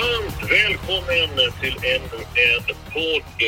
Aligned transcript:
Varmt 0.00 0.40
välkommen 0.58 1.30
till 1.60 1.76
ännu 1.94 2.20
en 2.48 2.64
podd. 2.94 3.40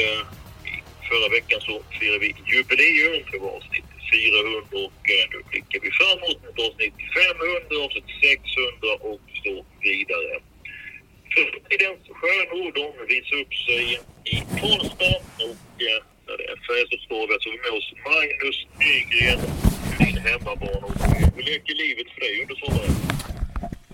Förra 1.09 1.29
veckan 1.37 1.61
så 1.69 1.75
firade 1.97 2.19
vi 2.25 2.31
jubileum. 2.51 3.23
Det 3.33 3.39
var 3.45 3.53
avsnitt 3.59 3.89
400 4.13 4.85
och 4.85 5.01
eh, 5.15 5.25
nu 5.33 5.39
blickar 5.51 5.79
vi 5.85 5.91
framåt 6.01 6.39
mot 6.45 6.59
avsnitt 6.67 6.97
500, 7.19 7.85
avsnitt 7.85 8.11
600 8.23 8.93
och 9.11 9.25
så 9.43 9.55
vidare. 9.87 10.33
Framtidens 11.33 12.05
stjärnor 12.19 12.67
de 12.81 12.87
visar 13.13 13.37
upp 13.43 13.55
sig 13.67 13.85
i 14.35 14.37
Karlstad 14.59 15.21
och 15.47 15.75
eh, 15.89 16.01
när 16.27 16.37
det 16.41 16.47
är 16.53 16.59
Färjestadstravet 16.67 17.39
så 17.43 17.47
har 17.49 17.55
vi 17.57 17.63
med 17.67 17.75
oss 17.79 17.89
Magnus 18.09 18.59
Nygren, 18.83 19.41
din 20.01 20.19
hemmabarn. 20.27 20.83
Och 20.87 20.97
Hur 21.37 21.43
leker 21.51 21.75
livet 21.85 22.09
för 22.15 22.21
dig 22.27 22.35
under 22.43 22.57
sommaren? 22.63 22.95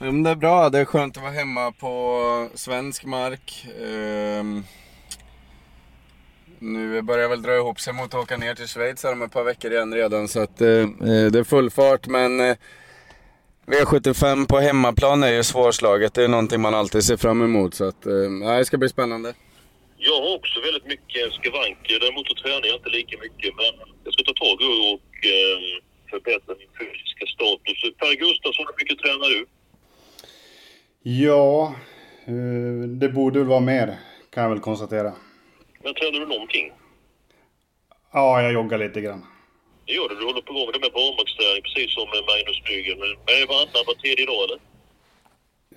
Ja, 0.01 0.05
men 0.05 0.23
det 0.23 0.31
är 0.31 0.35
bra. 0.35 0.71
Det 0.71 0.79
är 0.79 0.85
skönt 0.85 1.17
att 1.17 1.23
vara 1.23 1.33
hemma 1.33 1.73
på 1.73 2.49
svensk 2.55 3.05
mark. 3.05 3.67
Ehm, 3.83 4.63
nu 6.59 7.03
börjar 7.03 7.29
väl 7.29 7.43
dra 7.43 7.57
ihop 7.57 7.81
sig 7.81 7.93
mot 7.93 8.15
att 8.15 8.23
åka 8.23 8.37
ner 8.37 8.55
till 8.55 8.67
Schweiz 8.67 9.05
här 9.05 9.13
om 9.13 9.23
ett 9.23 9.33
par 9.33 9.45
veckor 9.45 9.73
igen 9.73 9.95
redan. 9.95 10.29
Så 10.29 10.41
att, 10.41 10.61
eh, 10.61 10.69
eh, 10.69 11.27
det 11.33 11.39
är 11.39 11.45
full 11.45 11.71
fart. 11.71 12.07
Men 12.07 12.41
eh, 12.41 12.57
V75 13.67 14.47
på 14.47 14.59
hemmaplan 14.59 15.23
är 15.23 15.33
ju 15.33 15.43
svårslaget. 15.43 16.15
Det 16.15 16.25
är 16.25 16.29
någonting 16.29 16.61
man 16.61 16.75
alltid 16.75 17.05
ser 17.05 17.17
fram 17.17 17.43
emot. 17.43 17.75
Så 17.75 17.85
att, 17.85 18.07
eh, 18.07 18.57
det 18.59 18.65
ska 18.65 18.79
bli 18.79 18.89
spännande. 18.89 19.35
Jag 19.97 20.21
har 20.23 20.35
också 20.37 20.61
väldigt 20.61 20.87
mycket 20.87 21.33
skavanker. 21.33 22.01
Däremot 22.01 22.27
så 22.29 22.35
tränar 22.35 22.67
jag 22.67 22.77
inte 22.77 22.91
lika 22.91 23.17
mycket. 23.27 23.51
Men 23.61 23.73
jag 24.05 24.13
ska 24.15 24.23
ta 24.25 24.35
tag 24.45 24.57
i 24.63 24.71
och 24.93 25.11
eh, 25.35 25.59
förbättra 26.11 26.53
min 26.63 26.73
fysiska 26.81 27.25
status. 27.35 27.79
Per 28.01 28.15
Gustafsson, 28.25 28.65
hur 28.69 28.77
mycket 28.83 28.99
tränar 29.05 29.29
du? 29.37 29.41
Ja, 31.09 31.75
eh, 32.27 32.89
det 32.89 33.09
borde 33.09 33.39
väl 33.39 33.49
vara 33.49 33.61
mer 33.61 33.99
kan 34.31 34.43
jag 34.43 34.51
väl 34.51 34.61
konstatera. 34.61 35.13
Men 35.83 35.95
tränar 35.95 36.21
du 36.21 36.27
någonting? 36.27 36.73
Ja, 38.13 38.43
jag 38.43 38.53
joggar 38.53 38.79
lite 38.79 39.01
grann. 39.01 39.25
Det 39.87 39.93
gör 39.93 40.09
du. 40.09 40.15
Du 40.15 40.25
håller 40.25 40.41
på 40.41 40.53
med 40.53 40.93
barnvaktsträning 40.93 41.63
precis 41.63 41.95
som 41.95 42.09
Magnus 42.09 42.63
Nygren. 42.69 42.99
Men 42.99 43.09
är 43.09 43.41
det 43.41 43.47
varannan, 43.47 43.85
var 43.87 43.95
tredje 43.95 44.27
dag 44.27 44.41
eller? 44.45 44.59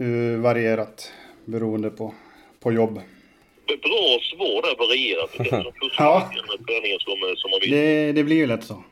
Eh, 0.04 0.40
varierat 0.40 1.14
beroende 1.46 1.90
på, 1.90 2.14
på 2.64 2.72
jobb. 2.72 2.94
Bra 3.68 4.20
svar 4.32 4.62
där, 4.62 4.76
varierat. 4.84 5.32
Ja. 5.98 6.32
som, 7.00 7.36
som 7.38 7.52
man 7.52 7.60
vill. 7.62 7.72
Det, 7.72 8.12
det 8.12 8.24
blir 8.24 8.36
ju 8.36 8.48
lätt 8.48 8.64
så. 8.64 8.84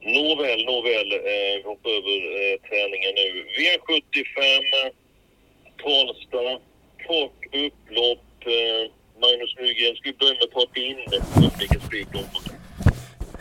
Nåväl, 0.00 0.64
nåväl. 0.64 1.12
Eh, 1.12 1.54
vi 1.56 1.62
hoppar 1.64 1.90
över 1.90 2.16
eh, 2.42 2.56
träningen 2.68 3.12
nu. 3.14 3.44
V75, 3.58 4.60
Karlstad, 5.84 6.60
kort 7.06 7.44
upplopp. 7.66 8.24
Eh, 8.40 8.90
Magnus 9.20 9.56
Nygren, 9.60 9.96
ska 9.96 10.10
vi 10.10 10.16
börja 10.16 10.34
med 10.34 10.42
att 10.42 10.50
ta 10.50 10.66
din 10.74 10.96
vilken 11.58 11.80
om 12.14 12.24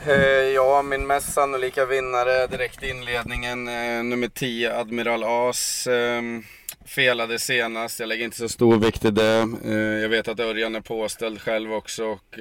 eh, 0.08 0.50
ja, 0.56 0.82
min 0.82 1.08
mest 1.08 1.34
sannolika 1.34 1.86
vinnare 1.86 2.48
direkt 2.48 2.84
i 2.84 2.90
inledningen, 2.90 3.68
eh, 3.68 4.04
nummer 4.04 4.28
10, 4.28 4.74
Admiral 4.80 5.24
As. 5.24 5.88
Ehm, 5.88 6.44
felade 6.86 7.40
senast, 7.40 8.00
jag 8.00 8.10
lägger 8.10 8.26
inte 8.26 8.38
så 8.38 8.50
stor 8.50 8.78
vikt 8.80 9.06
i 9.06 9.12
det. 9.12 9.48
Jag 10.02 10.10
vet 10.10 10.28
att 10.28 10.40
Örjan 10.40 10.76
är 10.76 10.82
påställd 10.82 11.42
själv 11.42 11.74
också. 11.74 12.06
Och, 12.06 12.40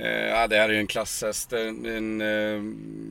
Eh, 0.00 0.26
ja, 0.26 0.46
det 0.46 0.56
här 0.56 0.68
är 0.68 0.72
ju 0.72 0.78
en 0.78 0.86
klasshäst. 0.86 1.52
En, 1.52 2.20
eh, 2.20 2.28
eh, 2.28 2.62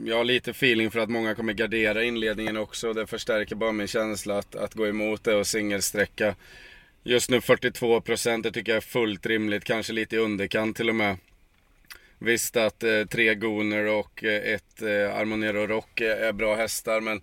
jag 0.06 0.18
har 0.18 0.24
lite 0.24 0.52
feeling 0.52 0.92
för 0.92 1.00
att 1.00 1.10
många 1.10 1.36
kommer 1.36 1.54
gardera 1.54 2.04
inledningen 2.04 2.58
också. 2.58 2.94
Det 2.94 3.08
förstärker 3.08 3.56
bara 3.56 3.72
min 3.72 3.88
känsla 3.88 4.38
att, 4.38 4.56
att 4.56 4.74
gå 4.74 4.88
emot 4.88 5.24
det 5.24 5.36
och 5.36 5.48
singelsträcka. 5.48 6.36
Just 7.04 7.30
nu 7.30 7.42
42 7.42 8.02
procent, 8.02 8.44
det 8.44 8.52
tycker 8.52 8.72
jag 8.72 8.78
är 8.78 8.82
fullt 8.82 9.26
rimligt, 9.26 9.64
kanske 9.64 9.94
lite 9.94 10.16
i 10.16 10.20
underkant 10.20 10.78
till 10.78 10.90
och 10.90 10.96
med. 10.96 11.18
Visst 12.20 12.58
att 12.58 12.84
eh, 12.84 13.06
tre 13.06 13.36
Gooner 13.36 13.86
och 13.86 14.24
ett 14.24 14.82
eh, 14.82 15.16
Armonero 15.16 15.68
Rock 15.68 16.02
är, 16.02 16.16
är 16.16 16.34
bra 16.34 16.56
hästar 16.56 17.02
men 17.02 17.22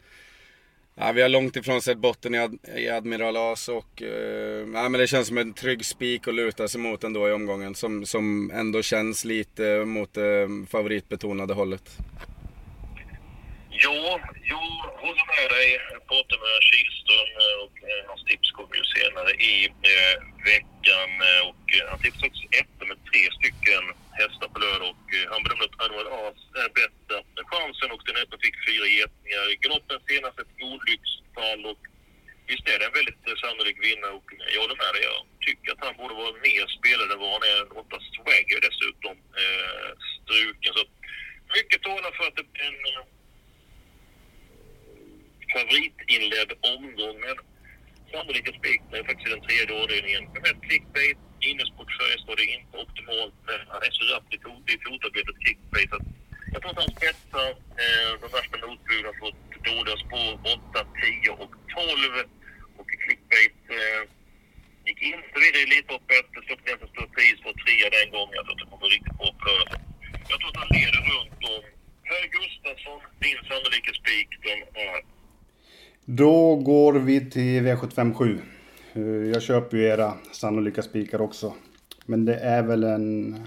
ja, 0.94 1.12
vi 1.12 1.22
har 1.22 1.28
långt 1.28 1.56
ifrån 1.56 1.82
sett 1.82 1.98
botten 1.98 2.34
i, 2.34 2.38
Ad, 2.38 2.58
i 2.76 2.88
Admiral 2.88 3.36
As 3.36 3.69
och 3.69 4.03
eh, 4.03 4.66
ja, 4.75 4.88
men 4.88 4.92
det 4.92 5.06
känns 5.06 5.28
som 5.28 5.38
en 5.38 5.53
trygg 5.53 5.84
spik 5.84 6.28
att 6.28 6.34
luta 6.34 6.69
sig 6.69 6.80
mot 6.80 7.04
ändå 7.04 7.28
i 7.28 7.32
omgången 7.32 7.75
som, 7.75 8.06
som 8.06 8.50
ändå 8.50 8.82
känns 8.82 9.25
lite 9.25 9.84
mot 9.84 10.14
det 10.14 10.48
favoritbetonade 10.70 11.54
hållet. 11.54 11.98
Ja, 13.87 14.20
jag 14.54 14.66
håller 15.04 15.26
med 15.34 15.48
dig. 15.56 15.69
Jag 15.94 16.03
pratade 16.10 16.41
med 16.47 16.56
Kihlström 16.69 17.31
eh, 17.43 17.56
och 17.65 17.76
eh, 17.91 18.03
hans 18.10 18.25
tips 18.28 18.48
kommer 18.56 18.75
ju 18.81 18.84
senare 18.97 19.31
i 19.53 19.54
eh, 19.93 20.16
veckan. 20.53 21.10
Eh, 21.28 21.43
och 21.50 21.66
han 21.91 21.98
tipsade 22.03 22.31
också 22.31 22.44
efter 22.62 22.84
med 22.91 22.98
tre 23.10 23.22
stycken 23.38 23.84
hästar 24.20 24.48
på 24.53 24.59
lördag 24.65 24.88
och 24.97 25.09
han 25.32 25.43
bedömde 25.43 25.66
att 25.69 25.81
Annual 25.84 26.09
As 26.25 26.38
är 26.62 26.70
bästa 26.81 27.15
chansen 27.53 27.93
och 27.94 28.03
den 28.06 28.20
öppna 28.22 28.38
fick 28.44 28.56
fyra 28.69 28.87
getningar. 28.97 29.44
Galoppen 29.62 30.00
senast 30.09 30.38
ett 30.43 30.54
olycksfall 30.70 31.62
och 31.72 31.82
visst 32.49 32.66
är 32.72 32.78
det 32.78 32.88
en 32.88 32.99
väldigt 32.99 33.25
sannolik 33.43 33.78
vinnare 33.87 34.14
och 34.19 34.28
jag 34.54 34.60
håller 34.64 34.82
med 34.82 34.93
dig. 34.94 35.03
Jag 35.10 35.22
tycker 35.47 35.69
att 35.72 35.84
han 35.87 35.99
borde 36.00 36.14
vara 36.22 36.43
mer 36.49 36.64
spelare 36.78 37.10
än 37.12 37.22
vad 37.25 37.32
han 37.37 37.44
är. 37.54 37.62
Åtta 37.82 37.99
swagger 38.14 38.59
dessutom 38.66 39.14
eh, 39.43 39.91
struken. 40.19 40.72
Så 40.78 40.84
mycket 41.56 41.81
talar 41.88 42.12
för 42.16 42.25
att 42.28 42.38
det 42.38 42.47
blir 42.53 42.70
en 42.72 42.82
favoritinledd 45.54 46.50
omgång. 46.74 47.16
Men 47.24 47.36
sannolika 48.12 48.52
spiken 48.58 48.92
är 48.98 49.04
faktiskt 49.08 49.28
i 49.28 49.34
den 49.34 49.44
tredje 49.46 49.74
avdelningen. 49.82 50.24
Men 50.44 50.54
clickbait, 50.66 51.18
innesport 51.48 51.90
Färjestad 51.98 52.38
är 52.44 52.50
inte 52.58 52.74
optimalt. 52.84 53.36
men 53.48 53.60
Han 53.72 53.82
är 53.88 53.92
så 53.98 54.04
rapp 54.12 54.28
i 54.74 54.76
fotarbetet 54.86 55.36
clickbait. 55.44 55.90
Så 55.90 55.98
jag 56.52 56.60
tror 56.60 56.72
att 56.72 56.82
han 56.84 56.94
spetsar 56.98 57.48
eh, 57.82 58.10
de 58.22 58.28
värsta 58.36 58.56
motbuden 58.66 59.06
har 59.10 59.18
fått 59.24 59.40
dåliga 59.68 59.96
spår 60.04 60.30
8, 60.72 60.86
10 61.24 61.30
och 61.42 61.54
12. 61.76 62.28
Och 62.78 62.88
clickbait 63.04 63.60
eh, 63.78 64.02
gick 64.86 65.00
inte 65.12 65.36
vidare 65.42 65.62
i 65.62 65.66
Elitloppet. 65.69 66.26
Släppte 66.46 66.66
ner 66.66 66.82
en 66.84 66.92
stor 66.94 67.08
pris 67.16 67.38
för 67.44 67.52
trea 67.62 67.88
den 67.98 68.08
gången. 68.14 68.34
Jag 68.38 68.44
tror 68.44 68.54
att 68.56 68.62
det 68.62 68.70
kommer 68.72 68.88
riktigt 68.96 69.19
bra 69.20 69.30
på 69.38 69.44
lördag. 69.48 69.80
Jag 70.30 70.36
tror 70.38 70.50
att 70.52 70.62
han 70.62 70.72
leder 70.78 71.02
runt 71.12 71.40
om. 71.54 71.62
Per 72.08 72.24
Gustafsson, 72.36 73.00
din 73.24 73.40
sannolika 73.48 73.92
spik, 74.00 74.28
den 74.46 74.60
är 74.86 74.98
då 76.14 76.56
går 76.56 76.92
vi 76.92 77.30
till 77.30 77.62
V757. 77.62 78.38
Eh, 78.92 79.02
jag 79.02 79.42
köper 79.42 79.76
ju 79.76 79.84
era 79.84 80.14
sannolika 80.32 80.82
spikar 80.82 81.20
också. 81.20 81.54
Men 82.06 82.24
det 82.24 82.34
är 82.34 82.62
väl 82.62 82.84
en 82.84 83.42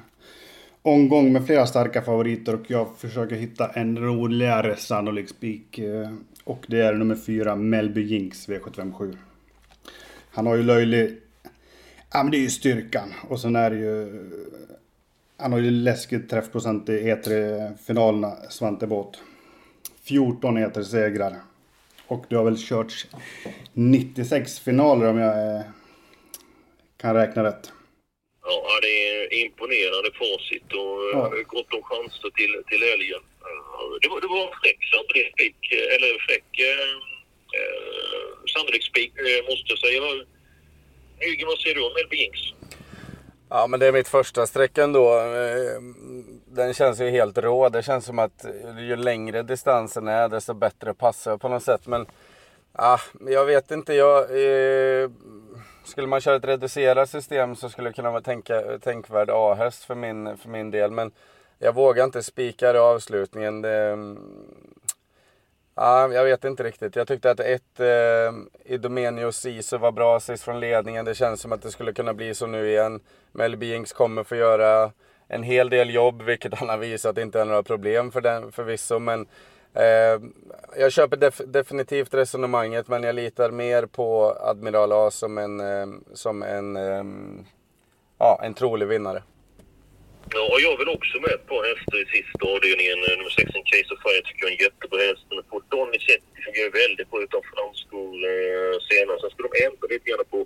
omgång 0.82 1.34
med 1.34 1.46
flera 1.46 1.68
starka 1.68 2.02
favoriter 2.02 2.54
och 2.54 2.72
jag 2.72 2.88
försöker 2.98 3.36
hitta 3.36 3.68
en 3.68 3.98
roligare 3.98 4.76
sannolik 4.76 5.30
spik. 5.30 5.80
Eh, 5.80 6.12
och 6.44 6.66
det 6.68 6.82
är 6.82 6.94
nummer 6.94 7.16
fyra, 7.16 7.56
Melby 7.56 8.02
Jinx 8.02 8.50
V757. 8.50 9.18
Han 10.30 10.48
har 10.48 10.56
ju 10.56 10.64
löjlig... 10.64 11.18
Ja 12.12 12.24
men 12.24 12.32
det 12.32 12.38
är 12.38 12.42
ju 12.42 12.50
styrkan. 12.50 13.14
Och 13.30 13.40
sen 13.40 13.56
är 13.56 13.70
det 13.70 13.78
ju... 13.78 14.30
Han 15.38 15.52
har 15.52 15.60
ju 15.60 15.72
läskigt 15.72 16.30
träffprocent 16.30 16.90
i 16.90 16.92
E3-finalerna, 16.92 18.36
Svante 18.50 18.88
Båth. 18.88 19.20
14 20.04 20.58
E3-segrar. 20.58 21.36
Och 22.08 22.26
det 22.30 22.36
har 22.36 22.44
väl 22.44 22.58
körts 22.58 23.08
96 23.74 24.60
finaler 24.60 25.06
om 25.10 25.18
jag 25.18 25.56
eh, 25.56 25.62
kan 26.98 27.16
räkna 27.16 27.44
rätt. 27.44 27.72
Ja, 28.44 28.80
det 28.82 29.08
är 29.10 29.34
imponerande 29.34 30.12
facit 30.22 30.74
och 30.74 30.96
Ja. 31.14 31.32
ja. 31.38 31.44
gott 31.48 31.74
om 31.74 31.84
chanser 31.84 32.30
till, 32.30 32.54
till 32.70 32.82
helgen. 32.90 33.22
Ja, 33.42 34.00
Det 34.02 34.08
var, 34.10 34.22
det 34.22 34.28
var 34.28 34.42
en 34.48 34.54
fräck 34.64 34.80
sannolik 34.92 35.30
spik, 35.34 35.62
eller 35.96 36.10
fräck 36.28 36.50
eh, 36.70 36.92
eh, 37.58 38.26
sannolik 38.54 38.84
spik 38.84 39.12
eh, 39.18 39.42
måste 39.50 39.68
jag 39.74 39.80
säga. 39.80 40.02
Nygren, 41.20 41.48
vad 41.48 41.60
säger 41.60 41.76
du 41.76 41.82
om 41.86 41.92
Jinx? 42.12 42.40
Ja 43.50 43.68
men 43.68 43.80
det 43.80 43.88
är 43.88 43.92
mitt 43.92 44.08
första 44.08 44.48
streck 44.48 44.78
ändå. 44.78 45.20
Den 46.56 46.74
känns 46.74 47.02
ju 47.02 47.10
helt 47.10 47.38
rå. 47.38 47.70
Det 47.70 47.84
känns 47.84 48.06
som 48.06 48.20
att 48.20 48.46
ju 48.78 48.96
längre 48.96 49.44
distansen 49.44 50.08
är 50.08 50.30
desto 50.30 50.54
bättre 50.54 50.94
passar 50.94 51.32
jag 51.32 51.42
på 51.42 51.50
något 51.50 51.64
sätt. 51.64 51.88
Men 51.88 52.06
Ah, 52.78 53.00
jag 53.28 53.46
vet 53.46 53.72
inte. 53.72 53.94
Jag, 53.94 54.22
eh, 54.22 55.10
skulle 55.84 56.08
man 56.08 56.22
köra 56.22 56.36
ett 56.36 56.46
reducerat 56.46 57.10
system 57.10 57.56
så 57.56 57.70
skulle 57.70 57.90
det 57.90 57.94
kunna 57.94 58.12
vara 58.12 58.22
tänka, 58.22 58.80
tänkvärd 58.82 59.30
A-häst 59.30 59.84
för 59.84 59.96
min, 59.96 60.38
för 60.38 60.50
min 60.50 60.72
del. 60.72 60.92
Men 60.92 61.12
jag 61.60 61.76
vågar 61.76 62.04
inte 62.04 62.24
spika 62.24 62.80
avslutningen. 62.80 63.62
Det, 63.62 63.98
Ja, 65.78 66.14
jag 66.14 66.24
vet 66.24 66.44
inte 66.44 66.64
riktigt. 66.64 66.96
Jag 66.96 67.08
tyckte 67.08 67.32
att 67.32 67.40
ett 67.40 67.80
eh, 67.80 68.34
Idomenio 68.66 69.32
Sisu 69.32 69.78
var 69.78 69.92
bra 69.92 70.20
sist 70.20 70.44
från 70.44 70.60
ledningen. 70.60 71.06
Det 71.06 71.16
känns 71.16 71.42
som 71.42 71.52
att 71.52 71.62
det 71.62 71.72
skulle 71.72 71.94
kunna 71.94 72.14
bli 72.14 72.36
så 72.36 72.48
nu 72.48 72.70
igen. 72.70 73.00
Mel 73.32 73.58
Beings 73.58 73.94
kommer 73.94 74.24
få 74.24 74.36
göra 74.36 74.92
en 75.28 75.44
hel 75.44 75.70
del 75.70 75.94
jobb, 75.94 76.22
vilket 76.22 76.54
han 76.54 76.70
har 76.70 76.78
visat 76.78 77.18
inte 77.18 77.42
är 77.42 77.46
några 77.46 77.64
problem 77.64 78.12
för 78.12 78.22
den 78.22 78.52
förvisso. 78.52 79.00
Men 79.00 79.28
eh, 79.74 80.22
jag 80.78 80.92
köper 80.92 81.18
def 81.18 81.42
definitivt 81.46 82.14
resonemanget, 82.14 82.88
men 82.88 83.04
jag 83.04 83.16
litar 83.16 83.52
mer 83.52 83.86
på 83.86 84.38
Admiral 84.40 84.92
A 84.92 85.12
som 85.12 85.38
en, 85.38 85.60
eh, 85.60 85.88
som 86.14 86.44
en, 86.44 86.76
eh, 86.76 87.04
ja, 88.20 88.40
en 88.44 88.54
trolig 88.54 88.88
vinnare. 88.88 89.24
Ja, 90.34 90.44
och 90.54 90.62
jag 90.68 90.78
vill 90.80 90.90
också 90.98 91.16
med 91.24 91.32
ett 91.38 91.48
par 91.52 91.64
hästar 91.70 91.98
i 92.04 92.08
sista 92.16 92.44
avdelningen. 92.54 92.98
Eh, 93.06 93.18
nummer 93.18 93.34
16 93.42 93.64
Case 93.72 93.90
of 93.94 94.00
Fire 94.04 94.22
tycker 94.26 94.42
jag 94.44 94.52
är 94.52 94.58
en 94.58 94.66
jättebra 94.68 95.00
häst. 95.10 95.26
Men 95.30 95.44
2 95.50 95.62
Donny 95.72 96.00
Setti 96.06 96.38
fungerar 96.46 96.72
väldigt 96.84 97.10
bra 97.12 97.20
utan 97.28 97.42
framskor 97.54 98.12
eh, 98.32 98.76
senare. 98.90 99.18
Sen 99.20 99.32
ska 99.32 99.40
de 99.48 99.54
ändra 99.68 99.86
lite 99.94 100.06
grann 100.10 100.32
på 100.34 100.40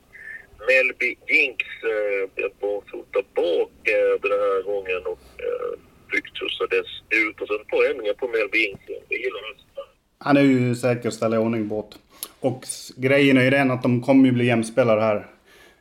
Melby 0.67 1.15
Jinx. 1.27 1.59
Eh, 1.93 2.51
barfota 2.61 3.19
bak 3.35 3.71
eh, 3.95 4.21
den 4.21 4.31
här 4.31 4.63
gången 4.63 5.01
och 5.05 5.23
eh, 5.45 5.71
byggtussar 6.11 6.67
dessutom. 6.77 7.43
Och 7.43 7.47
sen 7.47 7.61
ett 7.61 7.67
par 7.67 7.91
ändringar 7.91 8.13
på 8.13 8.27
Melby 8.27 8.57
Jinx. 8.57 8.81
Jag 8.87 9.19
gillar 9.19 9.41
hästarna. 9.53 9.87
Han 10.17 10.37
är 10.37 10.41
ju 10.41 10.75
säker 10.75 11.07
att 11.07 11.13
ställa 11.13 11.35
i 11.35 11.39
ordning 11.39 11.67
båt. 11.67 11.99
Och 12.39 12.63
grejen 12.95 13.37
är 13.37 13.43
ju 13.43 13.49
den 13.49 13.71
att 13.71 13.83
de 13.83 14.01
kommer 14.01 14.25
ju 14.25 14.31
bli 14.31 14.45
jämspelare 14.45 14.99
här. 14.99 15.27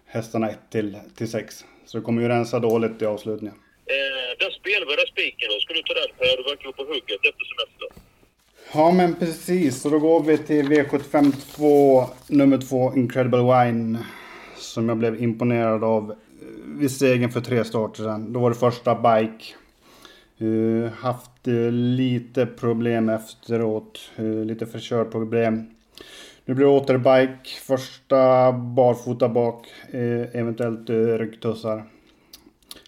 Hästarna 0.06 0.50
1 0.50 0.58
till, 0.70 0.98
till 1.16 1.30
6. 1.30 1.64
Så 1.86 1.98
det 1.98 2.04
kommer 2.04 2.22
ju 2.22 2.28
rensa 2.28 2.58
dåligt 2.58 3.02
i 3.02 3.06
avslutningen. 3.06 3.54
Eh, 3.86 4.38
den 4.38 4.50
spelvärda 4.50 5.02
spiken 5.12 5.48
då, 5.52 5.60
ska 5.60 5.75
du 5.75 5.82
ta 5.82 5.94
den 5.94 6.10
Per? 6.19 6.36
Du 6.36 6.42
verkar 6.42 6.72
på 6.72 6.82
hugget 6.82 7.20
efter 7.28 7.44
semestern. 7.50 8.02
Ja 8.75 8.90
men 8.90 9.14
precis, 9.14 9.82
så 9.82 9.88
då 9.88 9.98
går 9.98 10.22
vi 10.22 10.38
till 10.38 10.69
V75 10.69 11.32
2, 11.56 12.06
nummer 12.26 12.58
2, 12.58 12.92
Incredible 12.96 13.38
Wine. 13.38 13.98
Som 14.78 14.88
jag 14.88 14.98
blev 14.98 15.22
imponerad 15.22 15.84
av 15.84 16.10
eh, 16.10 16.16
vid 16.66 16.90
segern 16.90 17.30
för 17.30 17.40
tre 17.40 17.64
starter 17.64 18.02
sedan. 18.02 18.32
Då 18.32 18.40
var 18.40 18.50
det 18.50 18.56
första 18.56 18.94
bike. 18.94 19.44
Uh, 20.42 20.88
haft 20.88 21.48
uh, 21.48 21.72
lite 21.72 22.46
problem 22.46 23.08
efteråt, 23.08 24.00
uh, 24.19 24.44
lite 24.44 24.66
förkörproblem. 24.66 25.70
Nu 26.44 26.54
blir 26.54 26.66
det 26.66 26.72
åter 26.72 26.98
bike, 26.98 27.50
första 27.66 28.52
barfota 28.52 29.28
bak, 29.28 29.66
eventuellt 30.32 30.90
ryggtussar. 30.90 31.84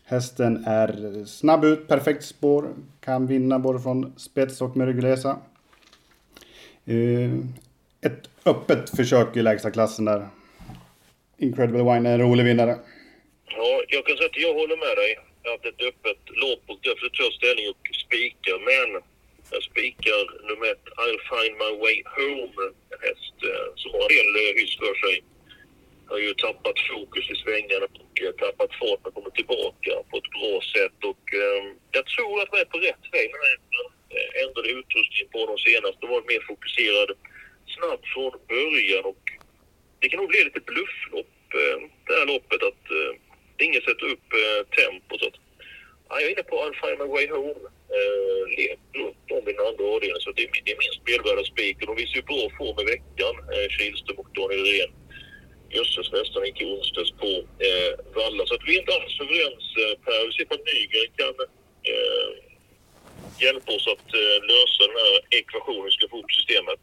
Hästen 0.04 0.64
är 0.66 1.24
snabb 1.24 1.64
ut, 1.64 1.88
perfekt 1.88 2.24
spår. 2.24 2.68
Kan 3.00 3.26
vinna 3.26 3.58
både 3.58 3.80
från 3.80 4.12
spets 4.16 4.60
och 4.60 4.76
med 4.76 4.86
ryggresa. 4.86 5.36
Ett 8.00 8.28
öppet 8.44 8.90
försök 8.90 9.36
i 9.36 9.42
lägsta 9.42 9.70
klassen 9.70 10.04
där. 10.04 10.28
Incredible 11.46 11.84
Wine 11.88 12.08
är 12.08 12.14
en 12.14 12.24
rolig 12.26 12.44
vinnare. 12.44 12.74
Ja, 13.58 13.82
jag 13.88 14.06
kan 14.06 14.16
säga 14.16 14.30
att 14.30 14.44
jag 14.46 14.54
håller 14.60 14.78
med 14.86 14.96
dig. 15.02 15.10
Jag 15.42 15.50
hade 15.50 15.68
ett 15.68 15.82
öppet 15.90 16.22
lopp 16.42 16.64
och 16.72 16.80
därför 16.86 17.08
tar 17.08 17.30
ställning 17.38 17.66
och 17.72 17.84
spikar. 18.04 18.58
Men 18.70 18.88
jag 19.52 19.62
spikar 19.70 20.20
nummer 20.48 20.66
ett, 20.74 20.86
I'll 21.02 21.22
find 21.32 21.54
my 21.64 21.72
way 21.84 21.96
home. 22.18 22.54
En 22.92 23.00
häst 23.06 23.36
eh, 23.50 23.66
som 23.80 23.90
har 23.96 24.08
en 24.20 24.32
del 24.36 24.46
eh, 24.48 24.58
hyss 24.60 24.74
för 24.84 24.94
sig. 25.04 25.16
Har 26.10 26.18
ju 26.18 26.34
tappat 26.34 26.78
fokus 26.92 27.30
i 27.32 27.36
svängarna 27.42 27.86
och 28.00 28.38
tappat 28.44 28.72
fart 28.80 29.00
men 29.02 29.12
kommer 29.12 29.32
tillbaka 29.40 29.92
på 30.10 30.14
ett 30.20 30.30
bra 30.36 30.54
sätt. 30.74 30.98
Och 31.10 31.24
eh, 31.42 31.62
jag 31.96 32.04
tror 32.14 32.34
att 32.42 32.52
man 32.52 32.60
är 32.64 32.72
på 32.74 32.78
rätt 32.88 33.04
väg 33.16 33.28
Men 33.44 33.56
eh, 34.14 34.28
ändrade 34.42 34.68
utrustningen 34.78 35.28
på 35.34 35.40
de 35.50 35.56
senaste. 35.68 36.02
Var 36.12 36.22
mer 36.32 36.42
fokuserad 36.50 37.10
på 37.80 37.98
från 38.12 38.32
början 38.48 39.04
och 39.04 39.24
det 40.00 40.08
kan 40.08 40.20
nog 40.20 40.28
bli 40.28 40.44
lite 40.44 40.60
blufflopp 40.70 41.36
eh, 41.60 41.78
det 42.06 42.14
här 42.18 42.26
loppet. 42.32 42.62
Att 42.70 42.84
eh, 42.98 43.12
ingen 43.66 43.82
sätter 43.86 44.06
upp 44.14 44.28
eh, 44.42 44.60
tempo. 44.80 45.12
Så 45.18 45.26
att, 45.28 45.38
ja, 46.08 46.14
jag 46.20 46.26
är 46.28 46.32
inne 46.34 46.42
på 46.50 46.56
I'll 46.62 46.80
find 46.82 46.98
my 47.02 47.08
way 47.16 47.26
home. 47.36 47.62
Eh, 47.96 48.42
runt 49.00 49.30
om 49.36 49.44
i 49.48 49.52
den 49.52 49.66
andra 49.68 49.84
avdelningen. 49.94 50.24
Så 50.24 50.30
det, 50.32 50.44
det 50.64 50.72
är 50.74 50.82
min 50.84 50.96
spelvärda 51.02 51.44
spik. 51.52 51.76
Och 51.80 51.86
de 51.90 51.96
visar 52.02 52.16
ju 52.20 52.22
bra 52.32 52.44
form 52.58 52.78
i 52.82 52.84
veckan, 52.94 53.34
eh, 53.54 53.68
Kihlström 53.74 54.18
och 54.22 54.30
Daniel 54.38 54.64
Redén. 54.66 54.92
Jösses, 55.74 56.12
nästan 56.12 56.46
gick 56.46 56.60
i 56.62 56.64
onsdags 56.74 57.12
på 57.22 57.30
eh, 57.68 57.92
Valla. 58.16 58.42
Så 58.46 58.54
att 58.54 58.64
vi 58.66 58.72
är 58.76 58.80
inte 58.80 58.94
alls 58.98 59.16
överens 59.24 59.64
eh, 59.82 59.94
Per. 60.04 60.26
Vi 60.26 60.32
ser 60.32 60.44
på 60.50 60.54
att 60.54 60.66
Nygren 60.70 61.10
kan 61.20 61.34
eh, 61.90 62.30
hjälpa 63.44 63.70
oss 63.76 63.86
att 63.94 64.08
eh, 64.20 64.36
lösa 64.52 64.80
den 64.88 64.98
här 65.02 65.14
ekvationen 65.38 65.84
vi 65.84 65.90
ska 65.90 66.08
få 66.08 66.16
ihop 66.16 66.32
systemet. 66.38 66.80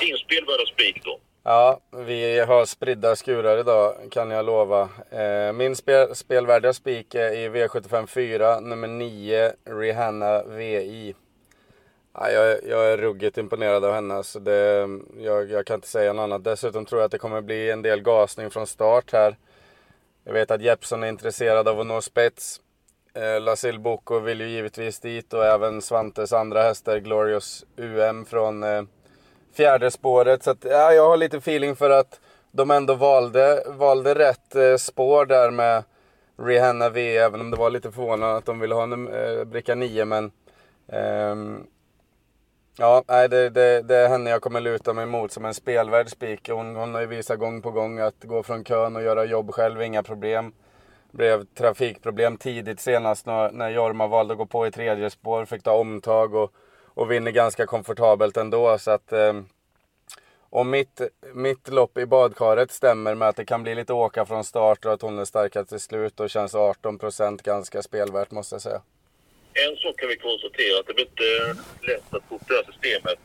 Din 0.00 0.16
spelvärda 0.24 0.66
spik 0.74 0.98
då? 1.04 1.14
Ja, 1.44 1.80
vi 2.06 2.38
har 2.38 2.66
spridda 2.88 3.16
skurar 3.16 3.58
idag 3.58 3.94
kan 4.10 4.30
jag 4.30 4.44
lova. 4.44 4.88
Eh, 5.10 5.52
min 5.52 5.76
spel, 5.76 6.14
spelvärdiga 6.14 6.72
spik 6.72 7.14
är 7.14 7.32
i 7.32 7.48
V75 7.48 8.06
4, 8.06 8.60
nummer 8.60 8.88
9, 8.88 9.52
Rihanna 9.64 10.42
VI. 10.42 11.14
Jag, 12.12 12.64
jag 12.68 12.92
är 12.92 12.96
ruggigt 12.96 13.38
imponerad 13.38 13.84
av 13.84 13.94
henne. 13.94 14.22
Så 14.22 14.38
det, 14.38 14.88
jag, 15.18 15.50
jag 15.50 15.66
kan 15.66 15.74
inte 15.74 15.88
säga 15.88 16.12
något 16.12 16.22
annat. 16.22 16.44
Dessutom 16.44 16.84
tror 16.86 17.00
jag 17.00 17.06
att 17.06 17.12
det 17.12 17.18
kommer 17.18 17.40
bli 17.40 17.70
en 17.70 17.82
del 17.82 18.02
gasning 18.02 18.50
från 18.50 18.66
start 18.66 19.12
här. 19.12 19.36
Jag 20.24 20.32
vet 20.32 20.50
att 20.50 20.62
Jeppson 20.62 21.02
är 21.02 21.08
intresserad 21.08 21.68
av 21.68 21.80
att 21.80 21.86
nå 21.86 22.00
spets. 22.00 22.60
Eh, 23.14 23.40
Lasil 23.40 23.78
Boko 23.78 24.18
vill 24.18 24.40
ju 24.40 24.48
givetvis 24.48 25.00
dit 25.00 25.32
och 25.32 25.46
även 25.46 25.82
Svantes 25.82 26.32
andra 26.32 26.62
hästar, 26.62 26.98
Glorious 26.98 27.64
UM 27.76 28.24
från 28.24 28.62
eh, 28.62 28.82
fjärde 29.52 29.90
spåret. 29.90 30.42
Så 30.42 30.50
att, 30.50 30.64
ja, 30.64 30.92
jag 30.92 31.08
har 31.08 31.16
lite 31.16 31.36
feeling 31.36 31.76
för 31.76 31.90
att 31.90 32.20
de 32.50 32.70
ändå 32.70 32.94
valde, 32.94 33.62
valde 33.66 34.14
rätt 34.14 34.54
eh, 34.54 34.76
spår 34.76 35.26
där 35.26 35.50
med 35.50 35.84
Rihanna 36.36 36.88
V, 36.88 37.16
även 37.16 37.40
om 37.40 37.50
det 37.50 37.56
var 37.56 37.70
lite 37.70 37.92
förvånande 37.92 38.36
att 38.36 38.46
de 38.46 38.60
ville 38.60 38.74
ha 38.74 38.82
en 38.82 39.08
eh, 39.08 39.44
bricka 39.44 39.74
9. 39.74 40.04
Men 40.04 40.30
ehm, 40.88 41.66
ja, 42.78 43.04
nej, 43.08 43.28
det, 43.28 43.50
det, 43.50 43.82
det 43.82 43.96
är 43.96 44.08
henne 44.08 44.30
jag 44.30 44.42
kommer 44.42 44.60
luta 44.60 44.92
mig 44.92 45.06
mot 45.06 45.32
som 45.32 45.44
en 45.44 45.54
spelvärd 45.54 46.08
spik. 46.08 46.48
Hon, 46.48 46.76
hon 46.76 46.94
har 46.94 47.00
ju 47.00 47.06
visat 47.06 47.38
gång 47.38 47.62
på 47.62 47.70
gång 47.70 47.98
att 47.98 48.24
gå 48.24 48.42
från 48.42 48.64
kön 48.64 48.96
och 48.96 49.02
göra 49.02 49.24
jobb 49.24 49.50
själv, 49.50 49.82
inga 49.82 50.02
problem. 50.02 50.52
Blev 51.10 51.44
trafikproblem 51.44 52.36
tidigt 52.36 52.80
senast 52.80 53.26
när, 53.26 53.52
när 53.52 53.70
Jorma 53.70 54.06
valde 54.06 54.32
att 54.32 54.38
gå 54.38 54.46
på 54.46 54.66
i 54.66 54.70
tredje 54.70 55.10
spår, 55.10 55.44
fick 55.44 55.62
ta 55.62 55.72
omtag 55.72 56.34
och 56.34 56.52
och 56.98 57.10
vinner 57.10 57.30
ganska 57.30 57.66
komfortabelt 57.66 58.36
ändå. 58.36 58.78
Så 58.78 58.90
att, 58.90 59.12
Ehm, 59.12 59.46
om 60.50 60.70
mitt, 60.70 61.00
mitt 61.34 61.68
lopp 61.68 61.98
i 61.98 62.06
badkaret 62.06 62.70
stämmer 62.70 63.14
med 63.14 63.28
att 63.28 63.36
det 63.36 63.44
kan 63.44 63.62
bli 63.62 63.74
lite 63.74 63.92
åka 63.92 64.26
från 64.26 64.44
start 64.44 64.84
och 64.84 64.92
att 64.92 65.02
hon 65.02 65.18
är 65.18 65.24
starkast 65.24 65.68
till 65.68 65.80
slut, 65.80 66.16
då 66.16 66.28
känns 66.28 66.54
18 66.54 66.98
procent 66.98 67.42
ganska 67.42 67.82
spelvärt 67.82 68.30
måste 68.30 68.54
jag 68.54 68.62
säga. 68.62 68.82
En 69.66 69.76
sak 69.76 69.94
kan 70.00 70.08
vi 70.08 70.16
konstatera, 70.16 70.80
att 70.80 70.86
det 70.86 70.94
blir 70.94 71.08
inte 71.14 71.30
lätt 71.90 72.14
att 72.14 72.24
få 72.28 72.38
det 72.48 72.54
här 72.54 72.66
systemet. 72.72 73.20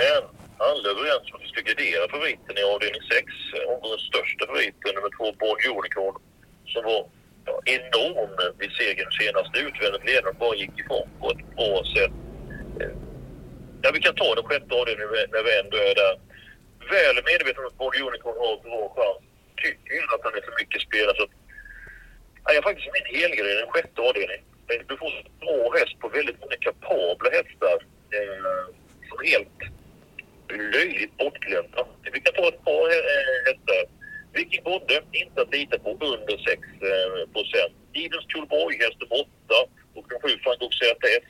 Men 0.00 0.20
alla 0.66 0.88
är 0.88 0.94
överens 0.96 1.24
om 1.30 1.34
att 1.36 1.44
vi 1.46 1.52
ska 1.54 1.60
gardera 1.70 2.08
favoriten 2.14 2.54
i 2.60 2.62
avdelning 2.72 3.02
6. 3.02 3.24
Omgångens 3.72 4.04
största 4.10 4.42
favoriten, 4.46 4.90
nummer 4.96 5.12
två, 5.16 5.26
Born 5.42 5.58
Unicorn, 5.72 6.16
som 6.72 6.82
var 6.90 7.00
ja, 7.48 7.54
enorm 7.76 8.32
vid 8.60 8.72
segern 8.80 9.12
senast. 9.20 9.50
Utvändigt 9.66 10.04
ledaren 10.10 10.36
bara 10.42 10.54
gick 10.62 10.74
ifrån 10.82 11.06
på 11.20 11.26
ett 11.30 11.44
bra 11.56 11.74
sätt. 11.94 12.14
Ja, 13.82 13.88
vi 13.94 14.00
kan 14.06 14.14
ta 14.14 14.34
den 14.34 14.44
sjätte 14.48 14.74
avdelningen 14.80 15.28
när 15.34 15.42
vi 15.46 15.52
ändå 15.62 15.76
är 15.90 15.94
där. 16.04 16.14
Väl 16.90 17.16
medveten 17.30 17.64
om 17.64 17.66
att 17.66 17.78
Born 17.78 18.02
Unicorn 18.06 18.38
har 18.42 18.56
bra 18.66 18.82
chans. 18.96 19.22
Tycker 19.62 19.94
inte 20.00 20.14
att 20.14 20.24
han 20.24 20.34
är 20.38 20.44
för 20.48 20.56
mycket 20.60 20.82
spelare. 20.82 21.16
Så 21.16 21.22
att, 21.22 21.36
jag 22.44 22.56
är 22.56 22.62
faktiskt 22.62 22.96
min 22.98 23.20
helgrej, 23.20 23.52
i 23.52 23.60
den 23.60 23.70
sjätte 23.74 24.00
avdelningen. 24.00 24.44
Du 24.88 24.96
får 24.96 25.10
en 25.18 25.28
bra 25.44 25.60
häst 25.76 25.98
på 26.00 26.08
väldigt 26.08 26.40
många 26.40 26.56
kapabla 26.56 27.30
hästar. 27.30 27.76
Eh, 28.16 28.64
som 29.08 29.18
helt 29.32 29.58
löjligt 30.74 31.16
bortglömda. 31.18 31.86
Vi 32.12 32.20
kan 32.20 32.34
ta 32.34 32.48
ett 32.48 32.64
par 32.64 32.86
eh, 32.96 33.38
hästar. 33.46 33.82
Viking 34.32 34.62
Bodde, 34.64 35.02
inte 35.12 35.42
att 35.42 35.54
lita 35.54 35.78
på 35.78 35.90
under 35.90 36.36
6 36.36 36.60
eh, 36.90 37.32
procent. 37.34 37.74
Idens 37.92 38.26
häst 38.82 38.98
nummer 39.00 39.20
8 39.20 39.28
och 39.94 40.06
de 40.08 40.16
7 40.22 40.28
Frank 40.42 40.62
ZS 40.74 41.26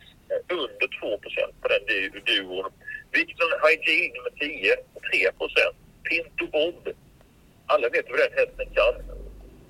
under 0.49 0.89
2 1.01 1.19
procent 1.19 1.55
på 1.63 1.69
den 1.69 1.83
duon. 2.27 2.73
Victor 3.13 3.51
Hygiene 3.63 4.19
med 4.25 4.35
10, 4.41 4.77
3% 5.13 5.75
Pinto 6.09 6.47
Bob. 6.55 6.95
Alla 7.67 7.89
vet 7.89 8.07
vad 8.11 8.19
den 8.19 8.33
hästen 8.41 8.67
kan 8.79 8.95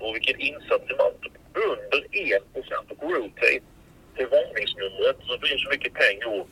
och 0.03 0.15
vilken 0.15 0.39
insats 0.39 0.85
i 0.91 0.95
manteln. 1.03 1.33
Under 1.71 2.01
1 2.11 2.43
och 2.53 3.11
Rotate 3.11 3.63
till 4.15 4.27
varningsnumret 4.35 5.17
så 5.27 5.37
blir 5.41 5.57
så 5.57 5.69
mycket 5.69 5.93
pengar 5.93 6.27
och 6.39 6.47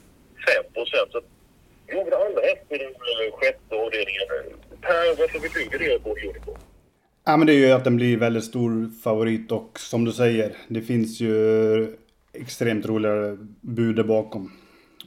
5 0.73 0.85
Så 1.11 1.21
Jo, 1.93 2.07
det 2.09 2.25
andra 2.25 2.41
hästar 2.41 2.75
i 2.75 2.77
den 2.77 2.87
eh, 2.87 3.31
sjätte 3.37 3.75
avdelningen. 3.75 4.27
Per, 4.81 5.17
varför 5.19 5.39
betyder 5.39 5.79
det 5.79 5.99
på 6.03 6.09
Unicorn? 6.09 6.59
Ja, 7.25 7.37
men 7.37 7.47
det 7.47 7.53
är 7.53 7.57
ju 7.57 7.71
att 7.71 7.83
den 7.83 7.95
blir 7.95 8.17
väldigt 8.17 8.43
stor 8.43 9.01
favorit 9.03 9.51
och 9.51 9.79
som 9.79 10.05
du 10.05 10.11
säger, 10.11 10.51
det 10.67 10.81
finns 10.81 11.19
ju 11.19 11.95
extremt 12.33 12.85
roliga 12.85 13.37
bud 13.61 13.95
där 13.95 14.03
bakom. 14.03 14.51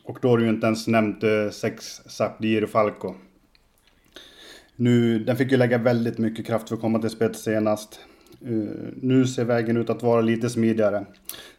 Och 0.04 0.18
då 0.22 0.28
har 0.28 0.38
du 0.38 0.44
ju 0.44 0.50
inte 0.50 0.66
ens 0.66 0.86
nämnt 0.86 1.22
eh, 1.22 1.50
sex 1.50 1.84
Sapdir 2.06 2.66
Falco. 2.66 3.14
Nu, 4.76 5.18
den 5.18 5.36
fick 5.36 5.52
ju 5.52 5.56
lägga 5.56 5.78
väldigt 5.78 6.18
mycket 6.18 6.46
kraft 6.46 6.68
för 6.68 6.76
att 6.76 6.82
komma 6.82 6.98
till 6.98 7.10
spets 7.10 7.42
senast. 7.42 8.00
Uh, 8.46 8.88
nu 8.96 9.26
ser 9.26 9.44
vägen 9.44 9.76
ut 9.76 9.90
att 9.90 10.02
vara 10.02 10.20
lite 10.20 10.50
smidigare. 10.50 11.06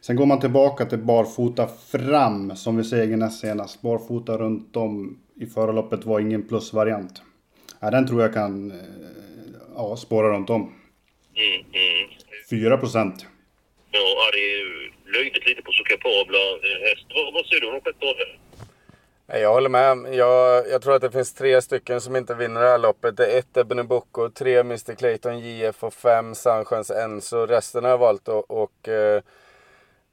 Sen 0.00 0.16
går 0.16 0.26
man 0.26 0.40
tillbaka 0.40 0.84
till 0.84 0.98
barfota 0.98 1.68
fram 1.92 2.56
som 2.56 2.76
vi 2.76 2.84
såg 2.84 3.08
näst 3.08 3.40
senast. 3.40 3.82
Barfota 3.82 4.38
runt 4.38 4.76
om 4.76 5.18
i 5.40 5.46
förarloppet 5.46 6.04
var 6.04 6.20
ingen 6.20 6.48
plusvariant. 6.48 7.22
Ja, 7.80 7.90
den 7.90 8.06
tror 8.06 8.22
jag 8.22 8.34
kan 8.34 8.72
uh, 8.72 8.78
ja, 9.74 9.96
spåra 9.96 10.28
runt 10.28 10.50
om. 10.50 10.62
Mm, 10.62 11.60
mm. 11.72 12.10
4 12.50 12.78
procent. 12.78 13.26
Ja, 13.90 14.30
det 14.32 14.38
är 14.38 14.92
löjligt 15.12 15.46
lite 15.46 15.62
på 15.62 15.72
så 15.72 15.84
kapabla 15.84 16.38
hästar. 16.88 17.32
Vad, 17.34 17.46
säger 17.46 17.60
du 17.60 17.68
om 17.68 17.80
sjätte? 17.80 18.45
Jag 19.26 19.52
håller 19.52 19.68
med. 19.68 20.14
Jag, 20.14 20.68
jag, 20.68 20.82
tror 20.82 20.94
att 20.94 21.02
det 21.02 21.10
finns 21.10 21.34
tre 21.34 21.62
stycken 21.62 22.00
som 22.00 22.16
inte 22.16 22.34
vinner 22.34 22.60
det 22.60 22.68
här 22.68 22.78
loppet. 22.78 23.16
Det 23.16 23.26
är 23.26 23.38
ett 23.38 23.56
Ebony 23.56 23.82
Boko, 23.82 24.28
tre 24.30 24.58
Mr 24.58 24.94
Clayton 24.94 25.38
JF 25.38 25.84
och 25.84 25.94
fem 25.94 26.34
Sandsjöns 26.34 26.90
Enzo. 26.90 27.46
Resten 27.46 27.84
har 27.84 27.90
jag 27.90 27.98
valt 27.98 28.28
och, 28.28 28.50
och 28.50 28.88
eh, 28.88 29.22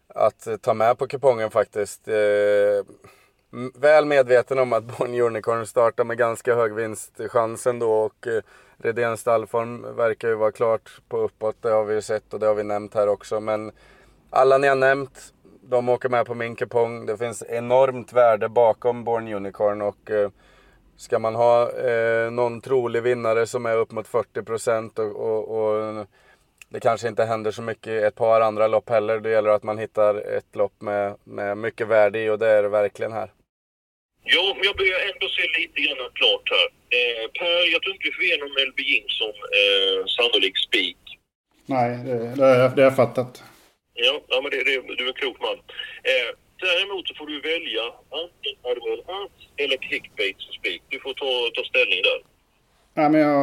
att 0.08 0.48
ta 0.62 0.74
med 0.74 0.98
på 0.98 1.08
kupongen 1.08 1.52
faktiskt. 1.52 2.08
Eh, 2.08 2.86
väl 3.76 4.06
medveten 4.06 4.60
om 4.60 4.74
att 4.74 4.84
Born 4.98 5.22
Unicorn 5.22 5.68
startar 5.68 6.04
med 6.04 6.18
ganska 6.18 6.56
hög 6.56 6.74
vinstchans 6.74 7.68
ändå 7.68 7.92
och 7.92 8.28
eh, 8.28 8.42
Redéns 8.78 9.20
stallform 9.20 9.96
verkar 9.96 10.28
ju 10.28 10.36
vara 10.36 10.52
klart 10.52 11.02
på 11.10 11.18
uppåt. 11.18 11.56
Det 11.62 11.70
har 11.70 11.84
vi 11.84 11.96
ju 11.96 12.02
sett 12.02 12.34
och 12.34 12.40
det 12.40 12.46
har 12.46 12.56
vi 12.56 12.64
nämnt 12.64 12.94
här 12.94 13.08
också. 13.08 13.40
Men 13.40 13.72
alla 14.30 14.58
ni 14.58 14.68
har 14.68 14.76
nämnt 14.76 15.34
de 15.70 15.90
åker 15.90 16.10
med 16.10 16.26
på 16.26 16.36
min 16.36 16.56
kupong. 16.56 17.06
Det 17.06 17.18
finns 17.18 17.44
enormt 17.50 18.14
värde 18.14 18.50
bakom 18.50 19.04
Born 19.04 19.34
Unicorn 19.34 19.82
och 19.82 20.12
eh, 20.12 20.30
ska 20.98 21.20
man 21.20 21.36
ha 21.36 21.72
eh, 21.72 22.32
någon 22.32 22.62
trolig 22.62 23.04
vinnare 23.04 23.48
som 23.48 23.66
är 23.66 23.78
upp 23.78 23.92
mot 23.92 24.08
40% 24.08 25.00
och, 25.00 25.16
och, 25.16 26.00
och 26.00 26.08
det 26.70 26.80
kanske 26.80 27.08
inte 27.08 27.26
händer 27.26 27.52
så 27.52 27.62
mycket 27.62 27.88
i 27.88 27.98
ett 27.98 28.16
par 28.16 28.42
andra 28.42 28.68
lopp 28.68 28.90
heller. 28.90 29.20
Det 29.20 29.30
gäller 29.30 29.50
att 29.50 29.64
man 29.64 29.78
hittar 29.78 30.16
ett 30.38 30.56
lopp 30.56 30.82
med, 30.82 31.16
med 31.24 31.58
mycket 31.58 31.88
värde 31.88 32.20
i 32.20 32.30
och 32.30 32.40
det 32.40 32.50
är 32.50 32.64
det 32.64 32.70
verkligen 32.70 33.12
här. 33.12 33.32
Ja, 34.24 34.54
men 34.56 34.64
jag 34.66 34.78
börjar 34.78 35.00
ändå 35.00 35.28
se 35.28 35.60
lite 35.60 35.82
grann 35.82 36.10
klart 36.14 36.50
här. 36.56 36.68
Eh, 36.98 37.32
per, 37.40 37.72
jag 37.74 37.82
tror 37.82 37.96
inte 37.96 38.08
vi 38.08 38.12
får 38.12 38.24
igenom 38.24 38.50
LB 38.70 38.80
Jimson 38.80 39.36
eh, 39.60 40.06
sannolik 40.06 40.58
spik. 40.58 40.98
Nej, 41.66 41.98
det, 42.06 42.18
det, 42.18 42.36
det 42.76 42.82
har 42.82 42.90
jag 42.90 42.96
fattat. 42.96 43.44
Ja, 43.94 44.22
ja 44.28 44.42
men 44.42 44.52
det, 44.52 44.58
det, 44.64 44.96
du 44.98 45.04
är 45.04 45.08
en 45.08 45.14
klok 45.14 45.40
man. 45.42 45.58
Eh, 46.12 46.30
däremot 46.60 47.08
så 47.08 47.14
får 47.16 47.28
du 47.28 47.42
välja 47.42 47.86
antingen 48.22 48.60
Admiral 48.72 49.04
Art 49.22 49.38
eller 49.58 49.78
Clickbait 49.78 50.36
som 50.40 50.54
spik. 50.54 50.82
Du 50.90 51.00
får 51.00 51.14
ta, 51.14 51.32
ta 51.56 51.64
ställning 51.72 52.02
där. 52.10 52.20
Ja, 52.94 53.10
men 53.10 53.22
jag... 53.22 53.40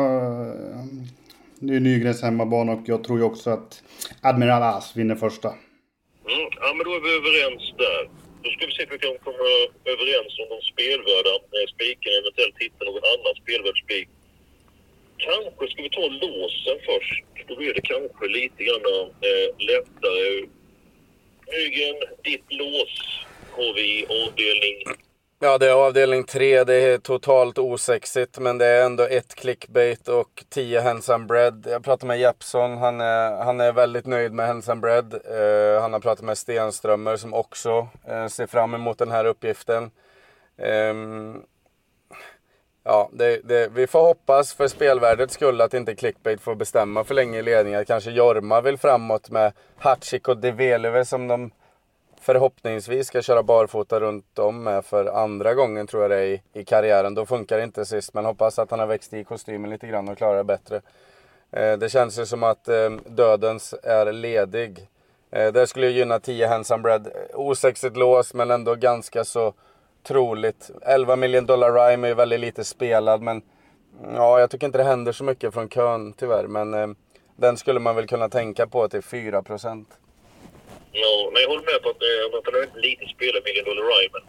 Det 1.63 1.75
är 1.77 1.81
Nygrens 1.81 2.23
hemmabana 2.23 2.73
och 2.73 2.85
jag 2.87 3.05
tror 3.05 3.19
ju 3.19 3.25
också 3.25 3.51
att 3.51 3.83
Admiral 4.23 4.63
As 4.63 4.97
vinner 4.97 5.15
första. 5.15 5.49
Mm, 5.49 6.49
ja, 6.61 6.69
men 6.77 6.83
då 6.87 6.93
är 6.99 7.03
vi 7.07 7.11
överens 7.21 7.65
där. 7.85 8.03
Då 8.43 8.49
ska 8.51 8.67
vi 8.67 8.73
se 8.73 8.83
om 8.85 8.91
vi 8.91 8.99
kan 8.99 9.19
komma 9.27 9.47
överens 9.95 10.33
om 10.43 10.49
de 10.55 10.59
spelvärda 10.73 11.35
eh, 11.57 11.67
spiken, 11.75 12.13
eventuellt 12.21 12.57
hitta 12.65 12.85
någon 12.85 13.07
annan 13.15 13.35
spelvärd 13.43 13.79
spik. 13.85 14.09
Kanske 15.27 15.69
ska 15.71 15.83
vi 15.83 15.91
ta 15.91 16.01
låsen 16.01 16.79
först. 16.87 17.25
Då 17.49 17.57
blir 17.57 17.75
det 17.75 17.81
kanske 17.81 18.27
lite 18.27 18.65
grann 18.65 18.85
eh, 19.29 19.49
lättare. 19.59 20.47
Nygren, 21.53 21.97
ditt 22.25 22.45
lås 22.49 23.25
har 23.51 23.75
vi 23.75 24.01
i 24.01 24.05
avdelning... 24.05 24.77
Ja, 25.43 25.59
det 25.59 25.67
är 25.67 25.73
avdelning 25.73 26.25
tre. 26.25 26.65
Det 26.65 26.75
är 26.75 26.99
totalt 26.99 27.59
osexigt, 27.59 28.39
men 28.39 28.59
det 28.59 28.67
är 28.67 28.85
ändå 28.85 29.03
ett 29.03 29.35
clickbait 29.35 30.09
och 30.09 30.45
tio 30.49 30.81
handsome 30.81 31.27
bread. 31.27 31.67
Jag 31.71 31.85
pratade 31.85 32.07
med 32.07 32.21
Jeppson. 32.21 32.79
Han 32.79 33.01
är, 33.01 33.45
han 33.45 33.61
är 33.61 33.73
väldigt 33.73 34.07
nöjd 34.07 34.33
med 34.33 34.47
handsome 34.47 34.81
bread. 34.81 35.15
Uh, 35.15 35.81
han 35.81 35.93
har 35.93 36.01
pratat 36.01 36.25
med 36.25 36.39
Stenströmer 36.39 37.17
som 37.17 37.35
också 37.35 37.89
uh, 38.11 38.27
ser 38.27 38.47
fram 38.47 38.75
emot 38.75 38.99
den 38.99 39.11
här 39.11 39.25
uppgiften. 39.25 39.91
Um, 40.91 41.43
Ja, 42.91 43.09
det, 43.13 43.41
det, 43.45 43.69
vi 43.69 43.87
får 43.87 44.01
hoppas 44.01 44.55
för 44.55 44.69
spelvärdets 44.69 45.35
skull 45.35 45.61
att 45.61 45.75
inte 45.75 45.95
clickbait 45.95 46.41
får 46.41 46.55
bestämma 46.55 47.05
för 47.05 47.15
länge 47.15 47.39
i 47.39 47.43
ledningen. 47.43 47.85
Kanske 47.85 48.11
Jorma 48.11 48.61
vill 48.61 48.79
framåt 48.79 49.31
med 49.31 49.53
Hatchik 49.79 50.29
och 50.29 50.37
Develeve 50.37 51.05
som 51.05 51.29
de 51.29 51.51
förhoppningsvis 52.21 53.07
ska 53.07 53.23
köra 53.23 53.43
barfota 53.43 54.01
runt 54.01 54.39
om 54.39 54.63
med 54.63 54.85
för 54.85 55.07
andra 55.07 55.55
gången 55.55 55.87
tror 55.87 56.03
jag 56.03 56.11
det 56.11 56.17
är 56.17 56.25
i, 56.25 56.43
i 56.53 56.65
karriären. 56.65 57.15
Då 57.15 57.27
funkar 57.27 57.57
det 57.57 57.65
inte 57.65 57.85
sist, 57.85 58.15
men 58.15 58.25
hoppas 58.25 58.59
att 58.59 58.71
han 58.71 58.81
har 58.81 58.87
växt 58.87 59.13
i 59.13 59.25
kostymen 59.25 59.71
lite 59.71 59.87
grann 59.87 60.09
och 60.09 60.19
klarar 60.19 60.37
det 60.37 60.45
bättre. 60.45 60.81
Eh, 61.51 61.79
det 61.79 61.89
känns 61.89 62.19
ju 62.19 62.27
som 62.27 62.43
att 62.43 62.69
eh, 62.69 62.91
Dödens 63.07 63.75
är 63.83 64.13
ledig. 64.13 64.89
Eh, 65.31 65.53
det 65.53 65.67
skulle 65.67 65.89
gynna 65.89 66.21
10 66.21 66.47
Handsome 66.47 66.83
Bread. 66.83 67.07
Eh, 67.07 67.13
osexigt 67.35 67.97
lås, 67.97 68.35
men 68.35 68.51
ändå 68.51 68.75
ganska 68.75 69.25
så 69.25 69.55
troligt. 70.03 70.71
11 70.87 71.17
miljoner 71.17 71.47
dollar 71.47 71.73
Rhyme 71.73 72.09
är 72.09 72.15
väldigt 72.15 72.41
lite 72.41 72.65
spelad 72.65 73.23
men 73.23 73.43
ja, 74.15 74.41
jag 74.41 74.51
tycker 74.51 74.67
inte 74.67 74.79
det 74.79 74.85
händer 74.85 75.13
så 75.13 75.25
mycket 75.25 75.55
från 75.55 75.69
kön 75.69 76.13
tyvärr. 76.13 76.47
Men 76.47 76.75
eh, 76.75 76.89
den 77.37 77.57
skulle 77.57 77.81
man 77.81 77.97
väl 77.97 78.07
kunna 78.07 78.29
tänka 78.29 78.67
på 78.67 78.89
till 78.89 79.03
4 79.03 79.43
procent. 79.43 79.89
Ja, 80.93 81.31
men 81.33 81.43
jag 81.43 81.49
håller 81.49 81.73
med 81.73 81.83
på 81.83 81.89
att, 81.89 82.03
eh, 82.03 82.39
att 82.39 82.45
han 82.47 82.55
är 82.55 82.65
inte 82.67 82.81
lite 82.89 83.07
spelad, 83.15 83.43
Million 83.45 83.65
Dollar 83.65 83.85
Rhyme. 83.91 84.13
Men 84.13 84.23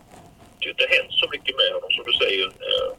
det 0.59 0.65
har 0.65 0.71
inte 0.75 0.87
hänt 0.95 1.11
så 1.21 1.25
mycket 1.31 1.55
med 1.59 1.69
honom 1.75 1.91
som 1.95 2.03
du 2.09 2.13
säger 2.25 2.45
eh, 2.67 2.89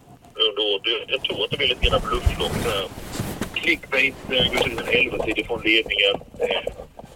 under 0.48 0.62
året. 0.70 1.08
Jag 1.14 1.20
tror 1.24 1.44
att 1.44 1.50
det 1.50 1.56
blir 1.56 1.68
lite 1.74 1.86
grann 1.86 2.02
blufflopp. 2.08 2.58
Eh, 2.72 2.86
clickbait 3.54 4.14
går 4.28 4.62
till 4.64 4.78
en 4.78 4.88
11 4.88 5.24
tid 5.24 5.46
från 5.46 5.60
ledningen. 5.70 6.16
Eh, 6.44 6.64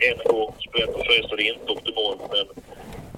en 0.08 0.18
gång 0.24 0.54
spelat 0.68 0.94
på 0.94 1.00
Färjestad 1.06 1.40
är 1.40 1.52
inte 1.52 1.72
optimalt 1.72 2.20
men 2.32 2.46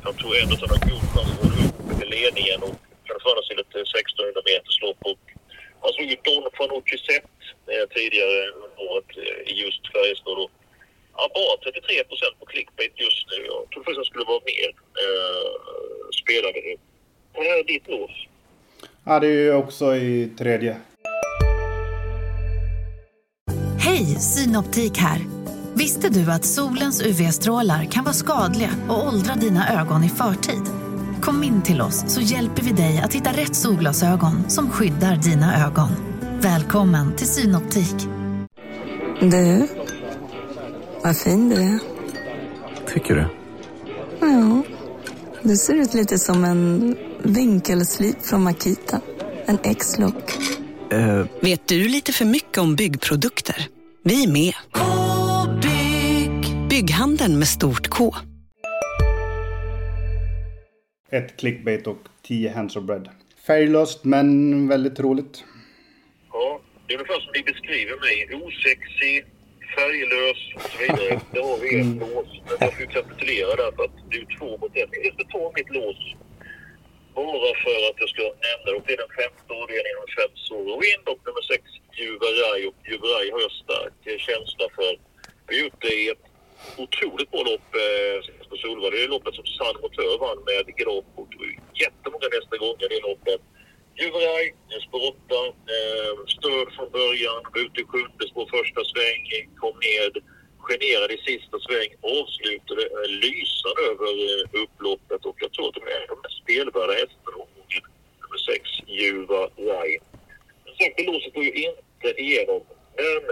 jag 0.05 0.17
tror 0.19 0.33
ändå 0.43 0.55
att 0.55 0.61
han 0.61 0.71
har 0.71 0.83
god 0.91 1.05
chans 1.15 1.31
att 1.33 1.43
hålla 1.43 1.59
upp 1.67 1.79
till 1.89 1.98
ledningen 2.17 2.61
och 2.69 2.77
föra 3.27 3.41
sig 3.47 3.55
ett 3.63 3.75
1600 3.75 4.41
meters 4.51 4.79
lopp. 4.85 5.01
Och 5.11 5.25
han 5.83 5.91
slog 5.95 6.09
Don 6.27 6.45
Fanucci 6.59 6.97
Zet 7.07 7.31
eh, 7.73 7.85
tidigare 7.97 8.39
under 8.63 8.71
året 8.89 9.11
eh, 9.23 9.39
i 9.51 9.55
just 9.65 9.83
Färjestad. 9.93 10.39
Ja, 11.19 11.25
bara 11.39 11.57
33 11.65 12.05
procent 12.11 12.35
på 12.41 12.47
clickbait 12.53 12.95
just 13.07 13.25
nu. 13.31 13.39
Jag 13.53 13.61
trodde 13.71 13.85
faktiskt 13.85 14.03
han 14.03 14.11
skulle 14.13 14.31
vara 14.33 14.43
mer 14.53 14.71
eh, 15.03 15.51
spelare. 16.21 16.61
Det 17.35 17.49
här 17.51 17.59
är 17.63 17.65
ditt 17.65 17.89
lås. 17.89 18.17
Ja, 19.07 19.21
det 19.21 19.27
är 19.27 19.31
ju 19.31 19.55
också 19.55 19.97
i 19.97 20.31
tredje. 20.39 20.77
Hej, 23.81 24.05
Synoptik 24.05 24.99
här. 24.99 25.21
Visste 25.75 26.09
du 26.09 26.33
att 26.33 26.45
solens 26.45 27.03
UV-strålar 27.03 27.85
kan 27.85 28.05
vara 28.05 28.15
skadliga 28.15 28.71
och 28.89 29.07
åldra 29.07 29.35
dina 29.35 29.81
ögon 29.81 30.05
i 30.05 30.09
förtid? 30.09 30.88
Kom 31.29 31.45
in 31.45 31.63
till 31.63 31.81
oss 31.81 32.05
så 32.07 32.21
hjälper 32.21 32.63
vi 32.63 32.73
dig 32.73 32.99
att 33.05 33.15
hitta 33.15 33.33
rätt 33.33 33.57
solglasögon 33.57 34.51
som 34.51 34.71
skyddar 34.71 35.17
dina 35.17 35.67
ögon. 35.67 35.89
Välkommen 36.41 37.17
till 37.17 37.27
Synoptik. 37.27 37.95
Du, 39.21 39.69
vad 41.03 41.17
fin 41.17 41.49
du 41.49 41.57
är. 41.57 41.79
Tycker 42.93 43.15
du? 43.15 43.27
Ja, 44.21 44.63
du 45.43 45.57
ser 45.57 45.75
ut 45.75 45.95
lite 45.95 46.19
som 46.19 46.45
en 46.45 46.97
vinkelslip 47.23 48.27
från 48.27 48.43
Makita. 48.43 49.01
En 49.47 49.59
X-look. 49.63 50.39
Uh. 50.93 51.25
Vet 51.43 51.69
du 51.69 51.89
lite 51.89 52.13
för 52.13 52.25
mycket 52.25 52.59
om 52.59 52.77
byggprodukter? 52.77 53.69
Vi 54.05 54.25
är 54.25 54.29
med. 54.29 54.55
-bygg. 54.73 56.69
Bygghandeln 56.69 57.39
med 57.39 57.49
stort 57.49 57.89
K. 57.89 58.15
Ett 61.11 61.37
clickbait 61.37 61.87
och 61.87 62.03
tio 62.23 62.51
hands 62.51 62.77
of 62.77 62.83
bread. 62.85 63.09
Färglöst 63.47 64.05
men 64.05 64.29
väldigt 64.69 65.01
roligt. 65.01 65.45
Ja, 66.33 66.61
det 66.87 66.95
är 66.95 66.99
ungefär 66.99 67.21
som 67.21 67.33
ni 67.37 67.43
beskriver 67.53 67.97
mig. 68.07 68.17
Osexig, 68.43 69.17
färglös 69.75 70.41
och 70.57 70.63
så 70.71 70.77
vidare. 70.83 71.21
Det 71.33 71.41
har 71.49 71.59
vi 71.63 71.69
ett 71.81 71.97
lås. 72.03 72.31
Men 72.47 72.57
jag 72.61 72.73
får 72.75 72.83
ju 72.87 72.91
kapitulera 72.99 73.53
där 73.63 73.71
för 73.77 73.85
att 73.89 73.97
det 74.11 74.17
är 74.23 74.29
två 74.39 74.51
mot 74.61 74.73
ett. 74.81 74.91
Jag 75.07 75.15
ska 75.15 75.25
ta 75.37 75.53
mitt 75.59 75.71
lås. 75.79 76.01
Bara 77.15 77.53
för 77.65 77.79
att 77.89 77.99
jag 78.03 78.11
ska 78.15 78.23
nämna 78.47 78.67
det. 78.67 78.77
Och 78.79 78.85
det 78.87 78.93
är 78.97 79.03
den 79.05 79.15
femte 79.21 79.51
avdelningen 79.61 79.99
av 80.05 80.09
Feds 80.17 80.43
Wind 80.83 81.05
och 81.13 81.21
nummer 81.27 81.45
sex 81.53 81.63
Juveraj. 81.99 82.61
Och 82.69 82.79
Juveraj 82.91 83.27
har 83.35 83.41
jag 83.47 83.55
stark 83.65 83.97
känsla 84.29 84.67
för. 84.77 84.93
Vi 85.49 85.55
gjort 85.63 85.81
det 85.87 85.97
i 86.05 86.09
ett 86.15 86.28
otroligt 86.85 87.31
bra 87.31 87.43
lopp 87.43 87.69
eh, 87.85 88.49
på 88.49 88.57
Solvalla. 88.57 88.91
Det 88.91 89.05
är 89.05 89.09
loppet 89.09 89.35
som 89.35 89.47
San 89.47 89.77
Motör 89.83 90.19
vann 90.25 90.41
med 90.49 90.77
galopp 90.79 91.11
och 91.21 91.33
jättemånga 91.85 92.29
nästa 92.37 92.57
gånger 92.57 92.89
det 92.89 93.01
loppet. 93.09 93.41
Djuraj, 93.99 94.55
spår 94.87 95.03
8, 95.09 95.35
eh, 95.75 96.13
stöd 96.37 96.69
från 96.77 96.91
början, 96.91 97.43
ute 97.63 97.81
i 97.81 97.85
sjunde 97.85 98.25
spår 98.31 98.47
första 98.57 98.81
sväng, 98.93 99.23
kom 99.63 99.77
ned, 99.89 100.15
generade 100.69 101.15
i 101.15 101.19
sista 101.31 101.57
sväng, 101.67 101.91
avslutade 102.17 102.83
eh, 102.97 103.09
lysande 103.25 103.81
över 103.91 104.13
eh, 104.27 104.63
upploppet 104.63 105.23
och 105.29 105.37
jag 105.43 105.53
tror 105.53 105.69
att 105.69 105.79
de 105.81 105.85
är 105.99 106.05
de 106.13 106.17
mest 106.25 106.39
spelvärda 106.43 106.95
hästarna 107.01 107.37
omgången. 107.45 107.85
Nummer 108.21 108.41
6, 108.53 108.71
Djuraj. 108.99 109.93
Men 110.65 110.73
sen 110.79 111.07
låset 111.07 111.35
går 111.35 111.45
ju 111.45 111.53
inte 111.69 112.09
igenom. 112.23 112.63
Men 112.97 113.23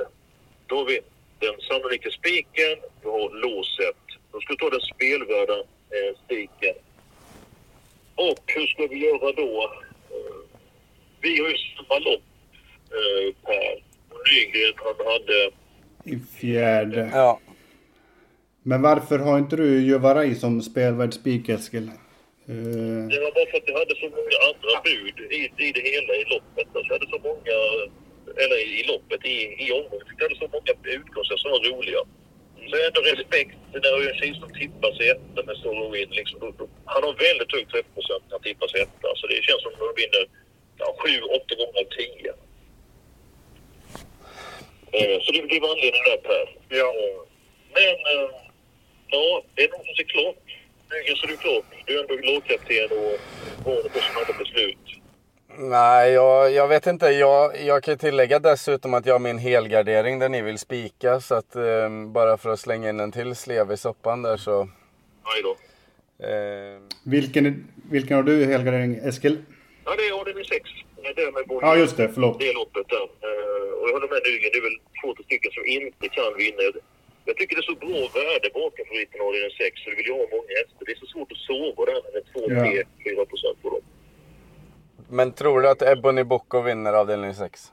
då 0.67 0.77
har 0.77 0.85
vi 0.85 1.01
den 1.39 1.55
sannolika 1.69 2.11
spiken, 2.11 2.77
vi 3.03 3.09
har 3.09 3.29
låset. 3.47 3.97
Då 4.33 4.41
ska 4.41 4.53
vi 4.53 4.57
ta 4.57 4.71
den 4.71 4.81
spelvärda 4.81 5.59
eh, 5.95 6.13
spiken. 6.25 6.75
Och 8.15 8.43
hur 8.47 8.67
ska 8.67 8.87
vi 8.87 8.99
göra 9.07 9.33
då? 9.33 9.71
Eh, 10.11 10.37
vi 11.21 11.41
har 11.41 11.49
ju 11.49 11.57
samma 11.57 11.99
lopp, 11.99 12.23
eh, 12.97 13.35
Per. 13.47 13.75
Och 14.11 14.21
Nygren, 14.33 14.73
han 14.77 15.07
hade... 15.13 15.51
I 16.05 16.19
fjärde. 16.41 17.11
Ja. 17.15 17.41
Men 18.63 18.83
varför 18.83 19.19
har 19.19 19.39
inte 19.39 19.57
du 19.57 19.81
Juvaraj 19.83 20.35
som 20.35 20.63
spelvärd 20.63 21.15
spik, 21.15 21.49
Eskil? 21.49 21.89
Eh, 21.89 22.55
Det 23.13 23.21
var 23.25 23.33
bara 23.35 23.51
för 23.51 23.57
att 23.57 23.63
vi 23.67 23.73
hade 23.73 23.95
så 23.95 24.09
många 24.09 24.39
andra 24.49 24.81
bud 24.85 25.33
i, 25.33 25.67
i 25.69 25.73
det 25.73 25.81
hela 25.91 26.15
i 26.15 26.25
loppet. 26.25 26.77
Alltså, 26.77 26.89
vi 26.89 26.99
hade 26.99 27.11
så 27.11 27.19
många, 27.29 27.57
eller 28.43 28.59
i 28.79 28.83
loppet, 28.91 29.25
i, 29.25 29.37
i 29.65 29.73
omgången. 29.73 30.07
Vi 30.19 30.25
hade 30.25 30.37
så 30.37 30.49
många 30.55 30.73
utgångar 30.99 31.37
som 31.37 31.51
var 31.51 31.63
roliga. 31.71 32.03
Så 32.71 32.75
ändå 32.87 33.01
respekt 33.01 33.57
när 33.73 33.93
Örjan 33.97 34.35
som 34.41 34.53
tippar 34.61 34.93
sig 34.93 35.09
etta 35.11 35.41
med 35.47 35.57
Solo 35.57 35.91
Win. 35.91 36.11
Liksom, 36.11 36.39
han 36.85 37.03
har 37.03 37.13
väldigt 37.29 37.53
hög 37.55 37.69
träffprocent 37.69 38.25
när 38.27 38.35
han 38.37 38.43
tippar 38.43 38.69
sig 38.69 38.81
etta. 38.81 39.09
Så 39.17 39.27
det 39.27 39.45
känns 39.47 39.63
som 39.63 39.73
att 39.73 39.81
han 39.81 40.01
vinner 40.03 40.25
ja, 40.79 40.87
sju, 41.01 41.15
åtta 41.37 41.55
gånger 41.61 41.81
av 41.83 41.89
tio. 41.99 42.33
Eh, 44.97 45.17
så 45.23 45.29
det 45.33 45.43
blir 45.43 45.71
anledningen 45.73 46.07
där 46.11 46.21
Per. 46.29 46.47
Ja. 46.79 46.93
Men 47.77 47.95
eh, 48.13 48.31
ja, 49.15 49.43
det 49.55 49.65
är 49.65 49.69
någon 49.69 49.87
som 49.87 49.95
ser 49.97 50.11
klart. 50.15 50.47
Nygren 50.91 51.17
ser 51.17 51.29
du 51.29 51.37
klart. 51.37 51.65
Du 51.87 51.91
är 51.97 52.01
ändå 52.03 52.15
lagkapten 52.15 52.91
och 52.99 53.15
var 53.65 53.89
på 53.95 53.99
snabba 54.09 54.39
beslut. 54.39 54.86
Nej, 55.59 56.13
jag, 56.13 56.53
jag 56.53 56.69
vet 56.69 56.87
inte. 56.87 57.07
Jag, 57.07 57.61
jag 57.67 57.83
kan 57.83 57.95
ju 57.95 57.99
tillägga 57.99 58.39
dessutom 58.39 58.95
att 58.95 59.07
jag 59.07 59.15
har 59.15 59.19
min 59.19 59.39
helgardering 59.39 60.19
där 60.19 60.29
ni 60.29 60.43
vill 60.43 60.59
spika. 60.59 61.21
Så 61.21 61.35
att 61.35 61.57
eh, 61.57 61.89
bara 62.07 62.37
för 62.37 62.51
att 62.51 62.61
slänga 62.61 62.89
in 62.91 63.01
en 63.01 63.13
till 63.13 63.35
slev 63.37 63.73
i 63.73 63.77
soppan 63.77 64.23
där 64.23 64.37
så... 64.37 64.61
Aj 65.23 65.43
då. 65.43 65.53
Eh, 66.27 66.81
vilken, 67.05 67.45
vilken 67.91 68.17
har 68.17 68.23
du 68.23 68.35
i 68.43 68.45
helgardering, 68.45 68.95
Eskil? 69.09 69.37
Ja, 69.85 69.91
det 69.99 70.05
är 70.09 70.13
avdelning 70.21 70.45
6. 70.45 70.71
Det 71.17 71.23
är 71.23 71.33
med 71.33 71.45
både 71.49 71.67
Ja, 71.67 71.77
just 71.77 71.97
det. 71.97 72.09
Förlåt. 72.15 72.39
det 72.41 72.53
loppet 72.61 72.87
där. 72.95 73.07
Eh, 73.29 73.71
och 73.79 73.85
jag 73.89 73.93
håller 73.97 74.11
med 74.15 74.21
Nygren. 74.27 74.51
Det 74.55 74.59
är 74.63 74.67
väl 74.71 74.79
två 75.01 75.09
tre 75.17 75.25
stycken 75.29 75.51
som 75.57 75.65
inte 75.79 76.07
kan 76.19 76.31
vinna. 76.43 76.63
Jag 77.29 77.37
tycker 77.37 77.53
det 77.57 77.63
är 77.67 77.71
så 77.75 77.79
bra 77.87 78.01
värde 78.21 78.49
bakom 78.61 78.85
favoriten 78.89 79.21
avdelning 79.27 79.55
6. 79.59 79.81
Så 79.83 79.87
det 79.91 79.97
vill 80.01 80.09
jag 80.13 80.19
ha 80.23 80.27
många 80.37 80.53
hästar. 80.61 80.83
Det 80.87 80.93
är 80.97 81.01
så 81.05 81.09
svårt 81.15 81.31
att 81.37 81.43
sova 81.51 81.83
där 81.91 82.01
med 82.15 82.23
2, 82.33 82.39
Ja. 82.55 82.61
3, 82.65 83.15
4 83.17 83.25
procent 83.33 83.57
på 83.63 83.69
dem. 83.75 83.85
Men 85.09 85.33
tror 85.33 85.61
du 85.61 85.69
att 85.69 85.83
Ebony 85.83 86.23
Boko 86.25 86.61
vinner 86.61 86.93
avdelning 86.93 87.35
6? 87.35 87.73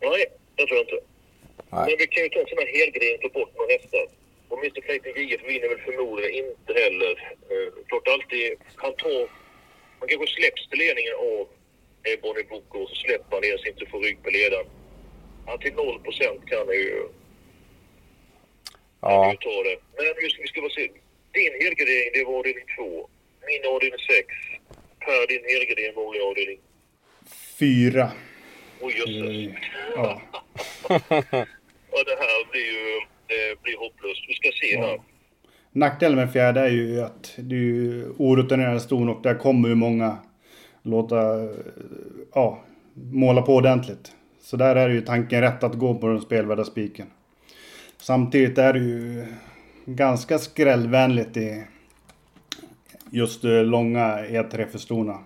Nej, 0.00 0.26
det 0.56 0.66
tror 0.66 0.76
jag 0.78 0.84
inte. 0.86 1.00
Nej. 1.70 1.84
Men 1.88 1.96
vi 1.98 2.06
kan 2.06 2.22
ju 2.22 2.28
ta 2.28 2.40
en 2.40 2.46
sån 2.46 2.58
här 2.58 2.66
helgardering 2.78 3.14
och 3.16 3.22
ta 3.22 3.38
bort 3.38 3.52
några 3.56 3.72
hästar. 3.72 4.06
Och 4.48 4.58
Mr 4.58 4.80
Clayton 4.80 5.12
JF 5.16 5.42
vinner 5.48 5.68
väl 5.68 5.78
förmodligen 5.88 6.32
inte 6.44 6.72
heller. 6.82 7.12
Eh, 7.50 7.68
klart 7.88 8.08
alltid, 8.08 8.46
han 8.76 8.92
tar... 8.96 9.28
Han 9.98 10.08
kanske 10.08 10.26
släpps 10.26 10.68
till 10.68 10.78
ledningen 10.78 11.14
av 11.14 11.48
Bonnie 12.22 12.44
Boko 12.50 12.78
och 12.82 12.88
så 12.88 12.94
släpper 12.94 13.32
han 13.36 13.58
så 13.58 13.66
inte 13.68 13.86
får 13.86 14.00
rygg 14.00 14.22
på 14.22 14.30
ledaren. 14.30 14.66
Han 15.46 15.58
till 15.58 15.74
0 15.74 16.00
procent 16.06 16.40
kan 16.50 16.58
han 16.58 16.76
ju, 16.76 17.08
Ja. 19.00 19.30
ju 19.32 19.36
ta 19.36 19.62
det. 19.68 19.76
Men 19.96 20.22
just, 20.24 20.38
vi 20.40 20.46
ska 20.48 20.60
bara 20.60 20.70
se. 20.70 20.88
Din 21.32 21.52
helgardering, 21.62 22.10
det 22.14 22.24
var 22.24 22.38
avdelning 22.38 22.64
2. 22.76 23.08
Min 23.46 23.64
avdelning 23.74 23.98
6. 23.98 24.26
Per, 25.04 25.26
din 25.26 25.94
var 25.94 26.16
i 26.16 26.20
avdelning... 26.20 26.58
Fyra. 27.58 28.10
Oj, 28.80 28.94
jösses. 28.98 29.60
Ja. 29.96 30.20
Ja, 31.94 32.02
det 32.06 32.16
här 32.24 32.50
blir 32.50 32.60
ju 32.60 33.00
det 33.26 33.62
blir 33.62 33.78
hopplöst. 33.78 34.24
Vi 34.28 34.34
ska 34.34 34.50
se 34.60 34.78
här. 34.78 35.00
Nackdelen 35.72 36.18
med 36.18 36.32
fjärde 36.32 36.60
är 36.60 36.68
ju 36.68 37.00
att 37.00 37.34
ju 37.36 38.04
orutinerade 38.18 38.80
ston 38.80 39.08
och 39.08 39.22
där 39.22 39.34
kommer 39.34 39.68
ju 39.68 39.74
många 39.74 40.18
låta, 40.82 41.16
ja, 42.34 42.64
måla 42.94 43.42
på 43.42 43.54
ordentligt. 43.54 44.12
Så 44.40 44.56
där 44.56 44.76
är 44.76 44.88
ju 44.88 45.00
tanken 45.00 45.40
rätt 45.40 45.64
att 45.64 45.74
gå 45.74 45.94
på 45.94 46.06
den 46.06 46.20
spelvärda 46.20 46.64
spiken. 46.64 47.06
Samtidigt 47.96 48.58
är 48.58 48.72
det 48.72 48.78
ju 48.78 49.26
ganska 49.86 50.38
skrällvänligt 50.38 51.36
i 51.36 51.64
just 53.12 53.44
eh, 53.44 53.50
långa 53.64 54.18
E3 54.18 54.70
för 54.70 54.78
stona. 54.78 55.18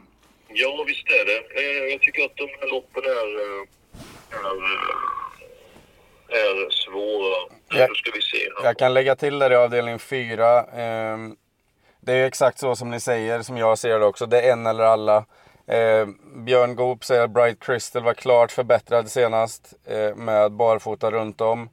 Ja, 0.49 0.85
visst 0.87 1.07
är 1.07 1.25
det. 1.25 1.61
Eh, 1.61 1.93
Jag 1.93 2.01
tycker 2.01 2.25
att 2.25 2.37
de 2.37 2.43
här 2.61 2.71
loppen 2.71 3.03
är, 3.05 3.29
eh, 3.41 3.67
är, 4.47 4.57
är 6.37 6.71
svåra. 6.71 7.53
Ja. 7.69 7.87
Nu 7.89 7.95
ska 7.95 8.11
vi 8.15 8.23
se 8.23 8.37
här. 8.59 8.65
Jag 8.69 8.79
kan 8.79 8.95
lägga 8.95 9.17
till 9.17 9.39
där 9.39 9.51
i 9.53 9.57
avdelning 9.57 9.99
4. 9.99 10.63
ehm, 10.65 11.37
det 12.01 12.13
är 12.13 12.27
exakt 12.27 12.59
så 12.59 12.77
som 12.77 12.91
ni 12.91 13.01
säger, 13.01 13.43
som 13.43 13.57
jag 13.57 13.79
ser 13.79 13.99
det 13.99 14.07
också. 14.07 14.27
Det 14.27 14.41
är 14.43 14.53
en 14.53 14.67
eller 14.67 14.85
alla. 14.85 15.17
Eh, 15.67 16.07
Björn 16.37 16.77
Goop 16.77 17.05
säger 17.05 17.23
att 17.25 17.31
Bright 17.31 17.61
Crystal 17.65 18.03
var 18.03 18.15
klart 18.15 18.53
förbättrad 18.53 19.11
senast 19.11 19.75
eh, 19.87 20.15
med 20.17 20.53
barfota 20.53 21.11
runt 21.11 21.41
om. 21.41 21.69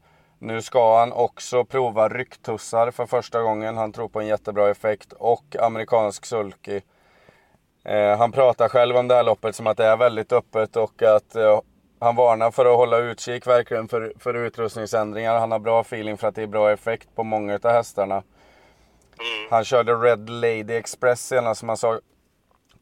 Nu 0.46 0.62
ska 0.62 1.00
han 1.00 1.14
också 1.14 1.66
prova 1.66 2.10
rycktussar 2.10 2.92
för 2.92 3.06
första 3.06 3.42
gången. 3.42 3.78
Han 3.78 3.92
tror 3.92 4.10
på 4.10 4.22
en 4.22 4.28
jättebra 4.28 4.70
effekt. 4.70 5.14
Och 5.14 5.56
amerikansk 5.60 6.26
sulky. 6.26 6.82
Eh, 7.86 8.18
han 8.18 8.32
pratar 8.32 8.70
själv 8.70 8.98
om 8.98 9.08
det 9.08 9.16
här 9.16 9.24
loppet 9.24 9.56
som 9.56 9.68
att 9.68 9.78
det 9.78 9.86
är 9.86 9.98
väldigt 9.98 10.32
öppet 10.32 10.76
och 10.76 11.02
att 11.02 11.36
eh, 11.36 11.62
han 12.00 12.16
varnar 12.16 12.52
för 12.52 12.66
att 12.66 12.78
hålla 12.78 12.98
utkik 12.98 13.48
verkligen 13.48 13.88
för, 13.88 14.14
för 14.20 14.34
utrustningsändringar. 14.34 15.40
Han 15.40 15.52
har 15.52 15.60
bra 15.60 15.82
feeling 15.82 16.18
för 16.18 16.28
att 16.28 16.36
det 16.36 16.44
är 16.44 16.48
bra 16.48 16.72
effekt 16.72 17.16
på 17.16 17.24
många 17.24 17.60
av 17.64 17.72
hästarna. 17.72 18.24
Han 19.50 19.64
körde 19.64 19.94
Red 19.94 20.30
Lady 20.30 20.74
Express 20.74 21.28
senast 21.28 21.60
som 21.60 21.70
han 21.70 21.78
sa 21.78 22.00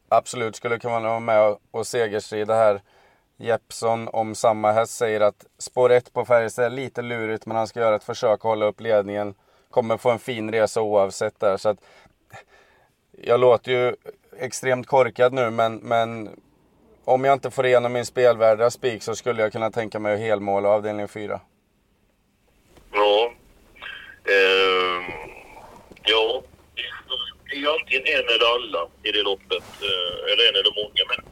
absolut 0.10 0.56
skulle 0.56 0.80
kunna 0.80 1.00
vara 1.00 1.20
med 1.20 1.42
och, 1.42 1.60
och 1.72 1.88
segerstrida 1.88 2.56
här. 2.56 2.82
Jeppson 3.42 4.08
om 4.08 4.36
samma 4.36 4.72
häst 4.72 4.98
säger 4.98 5.22
att 5.22 5.46
spår 5.58 5.92
1 5.92 6.14
på 6.14 6.26
Färjestad 6.26 6.66
är 6.66 6.70
lite 6.70 7.02
lurigt 7.02 7.46
men 7.46 7.58
han 7.58 7.68
ska 7.68 7.80
göra 7.80 7.96
ett 7.96 8.04
försök 8.04 8.34
att 8.34 8.44
hålla 8.44 8.66
upp 8.66 8.82
ledningen. 8.82 9.34
Kommer 9.70 9.98
få 9.98 10.10
en 10.10 10.20
fin 10.20 10.52
resa 10.52 10.82
oavsett 10.82 11.40
där. 11.40 11.58
Så 11.58 11.70
att, 11.70 11.78
jag 13.22 13.40
låter 13.40 13.72
ju 13.72 13.96
extremt 14.40 14.88
korkad 14.88 15.34
nu 15.34 15.50
men, 15.50 15.76
men 15.76 16.30
om 17.06 17.24
jag 17.24 17.34
inte 17.34 17.52
får 17.52 17.66
igenom 17.66 17.94
min 17.94 18.06
spelvärda 18.06 18.72
spik 18.72 19.04
så 19.04 19.16
skulle 19.16 19.42
jag 19.42 19.52
kunna 19.52 19.72
tänka 19.72 20.00
mig 20.00 20.14
att 20.14 20.20
helmåla 20.20 20.70
avdelning 20.70 21.08
4. 21.08 21.42
Ja. 22.94 23.32
Ehm, 24.26 25.04
ja. 26.04 26.44
Det 27.46 27.56
är 27.56 27.60
ju 27.60 27.70
antingen 27.70 28.02
en 28.02 28.26
eller 28.34 28.56
alla 28.56 28.88
i 29.04 29.12
det 29.12 29.24
loppet. 29.24 29.64
Eh, 29.88 30.32
eller 30.32 30.50
en 30.50 30.56
eller 30.60 30.84
många. 30.84 31.04
Men 31.10 31.26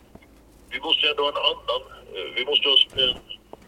vi 0.69 0.79
måste 0.79 1.09
ändå 1.09 1.23
ha 1.23 1.29
en 1.29 1.37
annan 1.37 1.98
eh, 2.15 2.27
Vi 2.35 2.45
måste 2.45 2.67
ha 2.69 2.75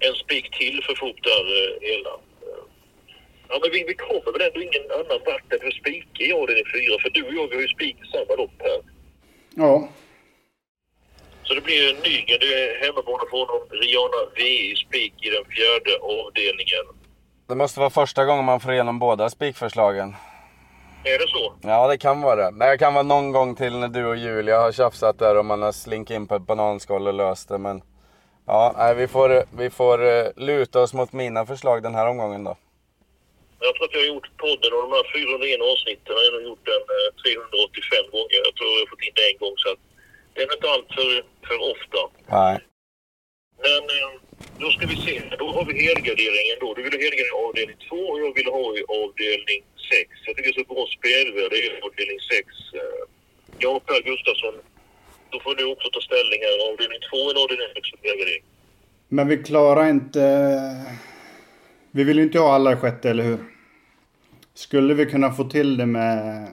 en, 0.07 0.15
spik 0.15 0.57
till 0.59 0.83
för 0.85 0.93
det 1.23 1.29
här 1.35 1.47
eh, 1.59 1.89
hela. 1.89 2.09
Eh, 2.09 2.63
Ja, 3.51 3.59
men 3.61 3.71
vi, 3.71 3.83
vi 3.87 3.95
kommer 3.95 4.31
väl 4.33 4.47
ändå 4.47 4.59
ingen 4.61 4.85
annan 4.91 5.19
vart 5.25 5.53
än 5.53 5.59
för 5.59 5.71
spika 5.71 6.23
i 6.23 6.33
avdelning 6.33 6.65
4. 6.73 7.01
För 7.01 7.09
du 7.09 7.21
och 7.27 7.33
jag 7.33 7.47
vi 7.49 7.55
har 7.55 7.61
ju 7.61 7.67
spik 7.67 7.95
i 8.03 8.07
samma 8.11 8.33
lopp 8.41 8.57
här. 8.59 8.79
Ja, 9.55 9.89
Så 11.43 11.53
det 11.53 11.61
blir 11.61 11.89
en 11.89 11.95
Nygren, 11.95 12.39
det 12.39 12.53
är 12.63 12.85
hemmabana 12.85 13.23
för 13.29 13.37
honom. 13.37 13.61
Rihanna 13.81 14.21
V 14.35 14.41
i 14.71 14.75
spik 14.75 15.13
i 15.25 15.29
den 15.29 15.45
fjärde 15.55 15.93
avdelningen. 16.01 16.85
Det 17.47 17.55
måste 17.55 17.79
vara 17.79 17.89
första 17.89 18.25
gången 18.25 18.45
man 18.45 18.59
får 18.59 18.73
igenom 18.73 18.99
båda 18.99 19.29
spikförslagen. 19.29 20.15
Är 21.03 21.19
det 21.19 21.27
så? 21.27 21.53
Ja, 21.61 21.87
det 21.87 21.97
kan 21.97 22.21
vara 22.21 22.35
det. 22.35 22.51
Men 22.51 22.69
det 22.69 22.77
kan 22.77 22.93
vara 22.93 23.03
någon 23.03 23.31
gång 23.31 23.55
till 23.55 23.77
när 23.77 23.87
du 23.87 24.05
och 24.05 24.15
Julia 24.15 24.61
har 24.61 24.71
tjafsat 24.71 25.19
där 25.19 25.37
och 25.37 25.45
man 25.45 25.61
har 25.61 25.71
slinkat 25.71 26.15
in 26.15 26.27
på 26.27 26.35
ett 26.35 26.41
bananskal 26.47 27.07
och 27.07 27.13
löst 27.13 27.49
det. 27.49 27.57
Men 27.57 27.81
ja, 28.53 28.63
nej, 28.77 28.95
vi 29.01 29.07
får, 29.15 29.29
vi 29.61 29.69
får 29.79 29.97
eh, 30.11 30.27
luta 30.49 30.77
oss 30.83 30.93
mot 30.99 31.11
mina 31.21 31.41
förslag 31.51 31.77
den 31.83 31.95
här 31.95 32.07
omgången 32.11 32.43
då. 32.43 32.53
Jag 33.59 33.71
tror 33.75 33.85
att 33.87 33.93
jag 33.93 34.03
har 34.05 34.13
gjort 34.15 34.29
podden 34.45 34.69
och 34.75 34.81
de 34.85 34.91
här 34.97 35.05
401 35.19 35.61
avsnitten 35.71 36.11
har 36.17 36.23
jag 36.29 36.43
gjort 36.49 36.65
den 36.73 36.83
eh, 36.97 37.09
385 37.23 38.05
gånger. 38.15 38.39
Jag 38.47 38.53
tror 38.55 38.69
jag 38.73 38.81
har 38.83 38.91
fått 38.93 39.05
in 39.07 39.15
det 39.17 39.25
en 39.31 39.37
gång 39.43 39.55
så 39.63 39.67
att 39.73 39.81
det 40.33 40.39
är 40.41 40.47
inte 40.57 40.69
allt 40.73 40.89
för, 40.97 41.09
för 41.47 41.57
ofta. 41.73 42.01
Nej. 42.39 42.55
Men 43.65 43.83
eh, 43.97 44.11
då 44.61 44.67
ska 44.73 44.83
vi 44.93 44.97
se. 45.07 45.15
Då 45.41 45.47
har 45.55 45.63
vi 45.69 45.73
helgarderingen 45.89 46.57
då. 46.63 46.67
Du 46.73 46.79
vill 46.83 46.95
ha 46.97 47.01
helgardering 47.05 47.31
i 47.33 47.37
avdelning 47.47 47.79
2 47.89 47.95
och 48.11 48.19
jag 48.23 48.31
vill 48.37 48.49
ha 48.59 48.65
i 48.79 48.81
avdelning 49.01 49.59
6. 49.91 50.09
Jag 50.25 50.33
tycker 50.33 50.49
det 50.49 50.55
är 50.57 50.63
så 50.63 50.73
bra 50.73 50.83
spelvärde 50.97 51.57
i 51.65 51.67
avdelning 51.85 52.19
6. 52.19 52.47
Eh, 52.81 53.03
Ja, 53.63 53.79
Per 53.79 54.01
Gustafsson. 54.01 54.55
Då 55.31 55.39
får 55.39 55.55
du 55.55 55.65
också 55.65 55.89
ta 55.89 56.01
ställning 56.01 56.39
här. 56.41 56.71
Avdelning 56.71 56.99
2 57.09 57.17
eller 57.29 57.41
avdelning 57.43 57.67
6 57.75 57.89
för 58.01 58.07
helgardering. 58.09 58.43
men 59.07 59.27
vi 59.27 59.37
klarar 59.43 59.89
inte 59.89 60.21
Vi 61.91 62.03
vill 62.03 62.17
ju 62.17 62.23
inte 62.23 62.39
ha 62.39 62.53
alla 62.53 62.73
i 62.73 62.75
sjätte, 62.75 63.09
eller 63.09 63.23
hur? 63.23 63.37
Skulle 64.53 64.93
vi 64.93 65.05
kunna 65.05 65.31
få 65.33 65.43
till 65.43 65.77
det 65.77 65.85
med... 65.85 66.47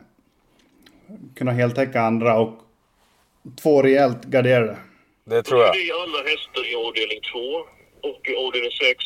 Kunna 1.36 1.52
heltäcka 1.52 2.00
andra 2.00 2.38
och 2.38 2.58
två 3.62 3.82
rejält 3.82 4.24
garderade? 4.24 4.76
Det 5.24 5.42
tror 5.42 5.60
jag. 5.60 5.72
Det 5.74 5.78
är 5.88 6.02
alla 6.02 6.18
hästar 6.30 6.64
i 6.72 6.74
avdelning 6.86 7.20
2 7.32 7.38
och 8.08 8.28
i 8.28 8.34
avdelning 8.36 8.70
6. 8.70 9.04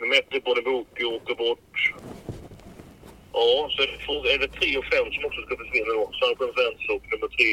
Nummer 0.00 0.16
1 0.36 0.44
Bonneboki 0.44 1.04
åker 1.04 1.34
bort. 1.34 1.94
Ja, 3.32 3.68
så 3.70 3.82
är 3.82 3.86
det, 3.92 3.98
två- 4.06 4.26
är 4.34 4.38
det 4.38 4.48
3 4.48 4.78
och 4.78 4.84
5 4.84 5.12
som 5.14 5.24
också 5.24 5.40
ska 5.42 5.56
försvinna 5.62 5.92
då. 5.98 6.04
Sunshine 6.18 6.52
Fence 6.58 6.86
och 6.96 7.04
nummer 7.12 7.28
3. 7.28 7.44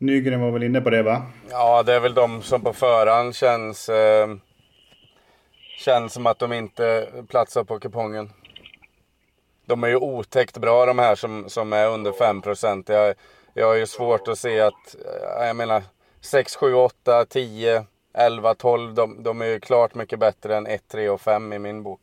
Nygren 0.00 0.40
var 0.40 0.50
väl 0.50 0.62
inne 0.62 0.80
på 0.80 0.90
det, 0.90 1.02
va? 1.02 1.22
Ja, 1.50 1.82
det 1.82 1.94
är 1.94 2.00
väl 2.00 2.14
de 2.14 2.42
som 2.42 2.62
på 2.62 2.72
förhand 2.72 3.36
känns... 3.36 3.88
Eh, 3.88 4.28
känns 5.78 6.12
som 6.12 6.26
att 6.26 6.38
de 6.38 6.52
inte 6.52 7.08
platsar 7.28 7.64
på 7.64 7.78
kupongen. 7.80 8.30
De 9.66 9.84
är 9.84 9.88
ju 9.88 9.96
otäckt 9.96 10.58
bra 10.58 10.86
de 10.86 10.98
här 10.98 11.14
som, 11.14 11.48
som 11.48 11.72
är 11.72 11.88
under 11.88 12.12
5%. 12.12 12.92
Jag, 12.92 13.14
jag 13.54 13.66
har 13.66 13.74
ju 13.74 13.86
svårt 13.86 14.28
att 14.28 14.38
se 14.38 14.60
att... 14.60 14.94
eh, 15.40 15.46
Jag 15.46 15.56
menar 15.56 15.82
6, 16.20 16.56
7, 16.56 16.74
8, 16.74 17.24
10, 17.24 17.84
11, 18.14 18.54
12. 18.54 18.94
De, 18.94 19.22
de 19.22 19.40
är 19.42 19.46
ju 19.46 19.60
klart 19.60 19.94
mycket 19.94 20.18
bättre 20.18 20.56
än 20.56 20.66
1, 20.66 20.88
3 20.88 21.08
och 21.08 21.20
5 21.20 21.52
i 21.52 21.58
min 21.58 21.82
bok. 21.82 22.00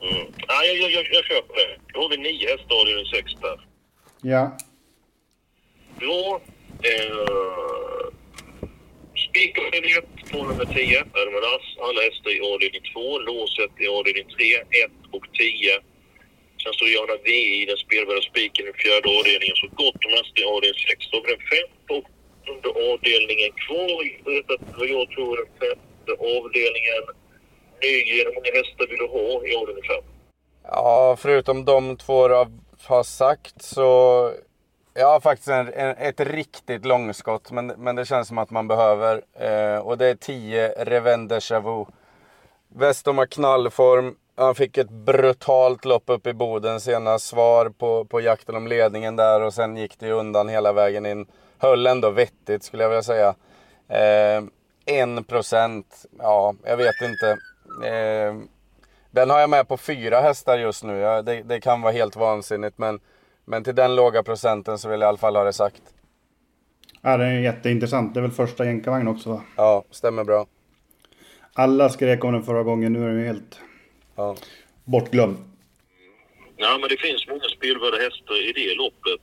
Mm. 0.00 0.32
Ja, 0.48 0.64
jag, 0.64 0.76
jag, 0.76 0.90
jag, 0.90 1.06
jag 1.12 1.24
köper 1.24 1.54
det. 1.54 1.78
Då 1.94 2.00
har 2.00 2.08
vi 2.08 2.16
9 2.16 2.48
hästar 2.50 3.00
i 3.00 3.04
6 3.22 3.40
där. 3.40 3.66
Ja. 4.22 4.50
Bra. 6.00 6.40
Eh, 6.82 7.46
1 9.32 10.30
på 10.32 10.38
nummer 10.48 10.64
10, 10.64 11.04
Hermanas. 11.14 11.64
Alla 11.86 12.00
hästar 12.08 12.30
i 12.38 12.40
avdelning 12.52 12.84
2. 12.92 13.18
Låset 13.18 13.72
i 13.84 13.86
avdelning 13.96 14.26
3, 14.36 14.54
1 14.84 14.92
och 15.16 15.26
10. 15.32 15.80
Sen 16.62 16.72
står 16.76 16.88
Jana 16.96 17.16
V 17.24 17.28
i 17.58 17.64
den 17.70 17.80
spelvärda 17.86 18.22
spiken 18.30 18.64
i 18.70 18.72
fjärde 18.82 19.08
avdelningen. 19.18 19.56
Så 19.62 19.66
gott 19.82 20.00
om 20.06 20.12
hästar 20.18 20.40
i 20.42 20.46
avdelning 20.54 20.82
6. 20.90 21.10
Då 21.10 21.16
har 21.16 21.22
vi 21.24 21.30
den 21.36 21.44
femte 21.52 21.88
och 21.96 22.06
under 22.52 22.70
avdelningen 22.90 23.50
kvar. 23.64 24.02
Vad 24.78 24.88
jag 24.96 25.06
tror 25.14 25.32
den 25.40 25.50
femte 25.60 26.12
avdelningen. 26.36 27.04
Nygren, 27.82 28.26
hur 28.26 28.34
många 28.36 28.52
hästar 28.60 28.84
vill 28.90 29.02
du 29.04 29.08
ha 29.16 29.26
i 29.48 29.50
avdelning 29.60 29.86
5? 29.94 30.04
Ja, 30.76 31.16
förutom 31.22 31.64
de 31.64 31.96
två 31.96 32.28
du 32.28 32.34
har 32.94 33.02
sagt 33.02 33.62
så... 33.62 33.90
Jag 34.98 35.06
har 35.06 35.20
faktiskt 35.20 35.48
en, 35.48 35.72
en, 35.72 35.96
ett 35.98 36.20
riktigt 36.20 36.84
långskott, 36.84 37.50
men, 37.50 37.66
men 37.66 37.96
det 37.96 38.04
känns 38.04 38.28
som 38.28 38.38
att 38.38 38.50
man 38.50 38.68
behöver. 38.68 39.22
Eh, 39.34 39.78
och 39.78 39.98
det 39.98 40.06
är 40.06 40.14
10 40.14 40.68
Revende 40.68 41.40
Chavou. 41.40 41.86
Weston 42.68 43.18
har 43.18 43.26
knallform. 43.26 44.16
Han 44.36 44.54
fick 44.54 44.78
ett 44.78 44.90
brutalt 44.90 45.84
lopp 45.84 46.02
upp 46.06 46.26
i 46.26 46.32
Boden 46.32 46.80
senast. 46.80 47.26
Svar 47.26 47.68
på, 47.68 48.04
på 48.04 48.20
jakten 48.20 48.56
om 48.56 48.66
ledningen 48.66 49.16
där 49.16 49.40
och 49.40 49.54
sen 49.54 49.76
gick 49.76 49.98
det 49.98 50.06
ju 50.06 50.12
undan 50.12 50.48
hela 50.48 50.72
vägen 50.72 51.06
in. 51.06 51.26
Höll 51.58 51.86
ändå 51.86 52.10
vettigt 52.10 52.64
skulle 52.64 52.82
jag 52.82 52.90
vilja 52.90 53.02
säga. 53.02 53.34
Eh, 53.88 54.42
1%, 54.86 55.84
ja 56.18 56.54
jag 56.64 56.76
vet 56.76 57.00
inte. 57.02 57.30
Eh, 57.88 58.34
den 59.10 59.30
har 59.30 59.40
jag 59.40 59.50
med 59.50 59.68
på 59.68 59.76
fyra 59.76 60.20
hästar 60.20 60.58
just 60.58 60.84
nu. 60.84 60.98
Ja, 60.98 61.22
det, 61.22 61.42
det 61.42 61.60
kan 61.60 61.82
vara 61.82 61.92
helt 61.92 62.16
vansinnigt 62.16 62.78
men, 62.78 63.00
men 63.46 63.64
till 63.64 63.74
den 63.74 63.96
låga 63.96 64.22
procenten 64.22 64.78
så 64.78 64.88
vill 64.88 65.00
jag 65.00 65.06
i 65.06 65.08
alla 65.08 65.18
fall 65.18 65.36
ha 65.36 65.44
det 65.44 65.52
sagt. 65.52 65.82
Ja, 67.02 67.16
det 67.16 67.24
är 67.24 67.40
jätteintressant. 67.40 68.14
Det 68.14 68.20
är 68.20 68.22
väl 68.22 68.30
första 68.30 68.64
jänkarvagn 68.64 69.08
också, 69.08 69.30
va? 69.30 69.42
Ja, 69.56 69.84
stämmer 69.90 70.24
bra. 70.24 70.46
Alla 71.54 71.88
skrek 71.88 72.24
om 72.24 72.32
den 72.32 72.42
förra 72.42 72.62
gången. 72.62 72.92
Nu 72.92 73.02
är 73.04 73.08
den 73.08 73.18
ju 73.20 73.26
helt 73.26 73.60
Ja. 74.16 74.36
bortglömd. 74.84 75.36
Ja, 76.56 76.78
men 76.80 76.88
det 76.88 76.96
finns 77.06 77.28
många 77.28 77.48
spelvärda 77.56 77.96
hästar 77.96 78.48
i 78.48 78.52
det 78.52 78.74
loppet. 78.74 79.20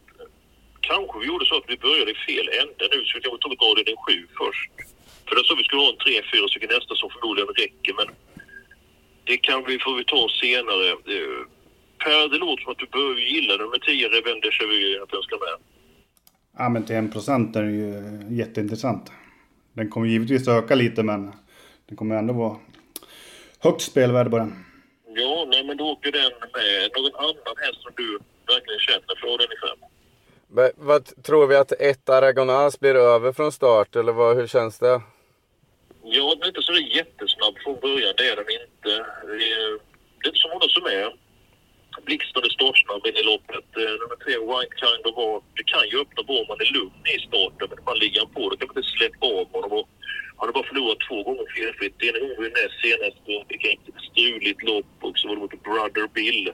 Kanske 0.82 1.20
vi 1.20 1.26
gjorde 1.28 1.46
så 1.46 1.56
att 1.58 1.64
vi 1.68 1.78
började 1.78 2.12
i 2.12 2.16
fel 2.28 2.48
ände 2.62 2.84
nu, 2.94 3.00
så 3.06 3.12
vi 3.18 3.22
kanske 3.22 3.42
tog 3.44 3.64
avdelning 3.70 3.96
7 4.08 4.14
först. 4.42 4.72
För 5.28 5.34
det 5.36 5.44
så 5.48 5.56
vi 5.56 5.64
skulle 5.64 5.82
ha 5.82 5.90
en 5.94 6.04
tre, 6.06 6.16
fyra 6.34 6.46
stycken 6.48 6.70
hästar 6.76 6.96
som 6.96 7.10
förmodligen 7.16 7.54
räcker, 7.64 7.94
men 8.00 8.08
det 9.30 9.38
kan 9.48 9.60
vi, 9.68 9.74
får 9.86 9.96
vi 10.00 10.04
ta 10.14 10.22
senare. 10.44 10.86
Per, 12.04 12.30
det 12.30 12.38
låter 12.38 12.64
som 12.64 12.72
att 12.72 12.78
du 12.78 12.88
börjar 12.88 13.18
gilla 13.18 13.58
nummer 13.58 13.78
10, 13.78 14.08
Revende 14.08 14.52
Chevy, 14.52 14.98
att 14.98 15.10
den 15.10 15.22
ska 15.22 15.36
med. 15.36 15.58
Ja, 16.58 16.70
men 16.70 16.86
till 16.86 16.96
en 16.96 17.12
procent 17.12 17.56
är 17.56 17.64
det 17.64 17.72
ju 17.72 17.94
jätteintressant. 18.40 19.12
Den 19.74 19.90
kommer 19.90 20.08
givetvis 20.08 20.48
öka 20.48 20.76
lite, 20.76 21.04
men 21.04 21.32
den 21.88 21.98
kommer 21.98 22.16
ändå 22.16 22.34
vara 22.34 22.58
högt 23.60 23.82
spelvärde 23.82 24.30
på 24.30 24.38
den. 24.38 24.66
Ja, 25.08 25.46
nej 25.48 25.64
men 25.64 25.78
då 25.78 25.86
åker 25.86 26.12
den 26.12 26.32
med 26.54 26.92
någon 26.96 27.16
annan 27.16 27.56
häst 27.58 27.82
som 27.82 27.92
du 27.96 28.20
verkligen 28.54 28.80
känner 28.80 29.20
för 29.22 29.28
avdelning 29.34 29.58
5. 29.80 29.90
Men, 30.48 30.72
vad 30.76 31.24
tror 31.24 31.48
vi 31.48 31.56
att 31.56 31.72
ett 31.72 32.10
Aragonas 32.10 32.80
blir 32.80 32.96
över 32.96 33.32
från 33.32 33.52
start 33.52 33.96
eller 33.96 34.14
vad, 34.14 34.38
hur 34.38 34.48
känns 34.48 34.80
det? 34.80 35.02
Ja, 36.04 36.36
den 36.36 36.44
är 36.44 36.48
inte 36.48 36.62
så 36.62 36.74
jättesnabb 36.74 37.56
från 37.64 37.80
början, 37.80 38.14
det 38.18 38.30
är 38.30 38.36
den 38.36 38.46
inte. 38.62 39.06
Det 39.28 39.52
är, 39.54 39.70
det 40.20 40.26
är 40.26 40.28
inte 40.28 40.40
så 40.40 40.48
många 40.48 40.68
som 40.70 40.86
är 40.86 41.23
blixtrande 42.08 42.50
startsnabb 42.58 43.04
i 43.10 43.12
det 43.18 43.24
loppet. 43.32 43.68
Eh, 43.82 43.94
Nummer 44.02 44.18
tre, 44.24 44.34
White 44.50 44.76
Kind 44.84 45.04
of 45.10 45.16
Art, 45.28 45.44
det 45.58 45.66
kan 45.74 45.86
ju 45.92 45.96
öppna 46.04 46.22
bra 46.28 46.38
om 46.42 46.48
man 46.52 46.62
är 46.66 46.70
lugn 46.78 47.04
i 47.16 47.20
starten, 47.28 47.68
men 47.72 47.84
man 47.90 47.98
ligger 48.04 48.26
på 48.36 48.42
då 48.50 48.56
kan 48.58 48.68
man 48.70 48.78
inte 48.78 48.96
släppa 48.98 49.26
av 49.40 49.46
honom. 49.56 49.86
Han 50.38 50.46
har 50.48 50.54
bara 50.58 50.70
förlorat 50.72 51.02
två 51.08 51.18
gånger 51.28 51.46
felfritt. 51.56 51.96
Det 52.00 52.06
ena 52.10 52.20
gången 52.20 52.38
var 52.40 52.46
ju 52.50 52.56
näst 52.60 52.78
senast 52.86 53.18
fick 53.50 53.64
ett 53.66 53.88
struligt 54.12 54.62
lopp 54.70 54.92
och 55.06 55.18
så 55.20 55.28
var 55.28 55.36
det 55.36 55.42
mot 55.42 55.64
Brother 55.68 56.08
Bill 56.18 56.52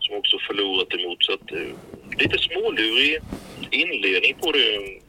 som 0.00 0.16
också 0.16 0.36
förlorat 0.48 0.94
emot. 0.94 1.24
Så 1.24 1.32
att, 1.32 1.52
eh, 1.52 1.72
lite 2.18 2.38
smålurig 2.38 3.18
inledning 3.70 4.34
på 4.42 4.52
det. 4.52 5.00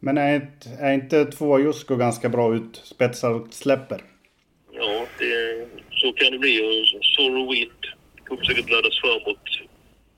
Men 0.00 0.18
är 0.18 0.34
inte, 0.34 0.68
är 0.80 0.92
inte 0.94 1.24
två 1.24 1.60
Jusko 1.60 1.96
ganska 1.96 2.28
bra 2.28 2.54
ut? 2.54 2.76
Spetsar 2.84 3.30
och 3.30 3.54
släpper. 3.54 4.00
Ja, 4.72 5.06
det, 5.18 5.68
så 5.90 6.12
kan 6.12 6.32
det 6.32 6.38
bli. 6.38 6.84
Sorrow 7.02 7.52
Wind 7.52 7.86
kommer 8.28 8.44
säkert 8.44 8.70
laddas 8.70 9.00
framåt. 9.00 9.38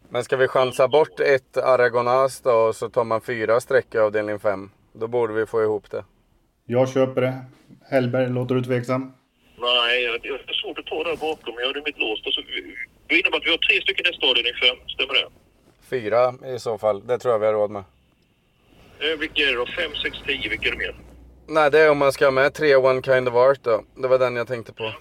Men 0.09 0.25
ska 0.25 0.37
vi 0.37 0.49
chansa 0.49 0.89
bort 0.89 1.21
ett 1.21 1.57
Aragonas 1.57 2.41
då 2.41 2.51
och 2.53 2.77
så 2.77 2.89
tar 2.89 3.05
man 3.05 3.21
fyra 3.21 3.61
streck 3.61 3.95
i 3.95 3.99
avdelning 3.99 4.39
5? 4.39 4.71
Då 4.93 5.07
borde 5.09 5.33
vi 5.35 5.47
få 5.47 5.63
ihop 5.63 5.91
det. 5.91 6.05
Jag 6.67 6.89
köper 6.89 7.21
det. 7.21 7.35
Hellberg, 7.91 8.29
låter 8.31 8.55
du 8.55 8.63
tveksam? 8.65 9.13
Nej, 9.59 10.03
jag- 10.05 10.23
det 10.23 10.29
är 10.29 10.53
svårt 10.63 10.79
att 10.79 10.87
ta 10.87 11.05
där 11.05 11.17
bakom. 11.17 11.55
Jag 11.59 11.67
hade 11.67 11.83
mitt 11.87 11.99
låst. 11.99 12.27
Och 12.27 12.33
så, 12.33 12.41
det 13.09 13.19
innebär 13.19 13.37
att 13.39 13.47
vi 13.47 13.51
har 13.51 13.59
tre 13.59 13.81
stycken 13.83 14.05
nästa 14.11 14.27
avdelning 14.27 14.53
fem. 14.63 14.77
Stämmer 14.89 15.15
det? 15.15 15.27
Fyra 15.91 16.35
i 16.55 16.59
så 16.59 16.79
fall, 16.79 17.07
det 17.07 17.19
tror 17.19 17.33
jag 17.35 17.39
vi 17.39 17.47
har 17.47 17.53
råd 17.53 17.71
med. 17.71 17.85
Eh, 19.01 19.19
vilka 19.19 19.43
är 19.43 19.47
det 19.47 19.55
då? 19.57 19.67
Fem, 19.67 19.95
sex, 20.03 20.17
tio. 20.27 20.49
Vilka 20.49 20.69
är 20.69 20.73
det 20.73 20.79
mer? 20.79 20.95
Nej, 21.47 21.71
det 21.71 21.79
är 21.81 21.91
om 21.91 21.99
man 21.99 22.13
ska 22.13 22.25
ha 22.25 22.31
med 22.31 22.55
tre 22.55 22.77
One 22.77 23.03
Kind 23.03 23.29
of 23.29 23.35
Art 23.35 23.59
då. 23.63 23.85
Det 23.97 24.09
var 24.09 24.19
den 24.19 24.37
jag 24.37 24.49
tänkte 24.49 24.73
på. 24.73 24.85
Ja. 24.85 24.93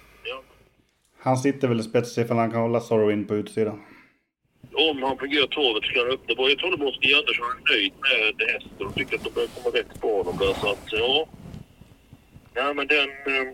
Han 1.22 1.36
sitter 1.38 1.68
väl 1.68 1.82
spets 1.82 2.18
ifall 2.18 2.36
han 2.36 2.50
kan 2.50 2.60
hålla 2.60 2.80
Sorrowin 2.80 3.26
på 3.26 3.34
utsidan. 3.34 3.82
Om 4.74 5.02
han 5.02 5.18
fungerar 5.18 5.46
torvet 5.46 5.84
så 5.84 5.92
kan 5.92 6.02
han 6.02 6.10
öppna. 6.14 6.34
Jag 6.48 6.58
tror 6.58 6.88
att 6.88 6.94
Stig 6.94 7.14
Andersson 7.14 7.46
är 7.56 7.72
nöjd 7.72 7.92
med 8.38 8.48
hästen 8.52 8.86
och 8.86 8.94
tycker 8.94 9.16
att 9.16 9.24
de 9.24 9.30
börjar 9.30 9.48
komma 9.48 9.76
rätt 9.78 10.00
på 10.00 10.08
honom 10.22 10.38
där. 10.38 10.54
Så 10.60 10.70
att, 10.70 10.84
ja. 10.92 11.28
Ja, 12.54 12.72
men 12.74 12.86
den... 12.86 13.08
eh, 13.08 13.48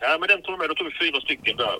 Ja, 0.00 0.16
men 0.20 0.28
den 0.28 0.42
tar 0.42 0.56
med. 0.58 0.68
Då 0.68 0.74
tar 0.74 0.84
vi 0.84 0.96
fyra 1.06 1.20
stycken 1.20 1.56
där. 1.56 1.76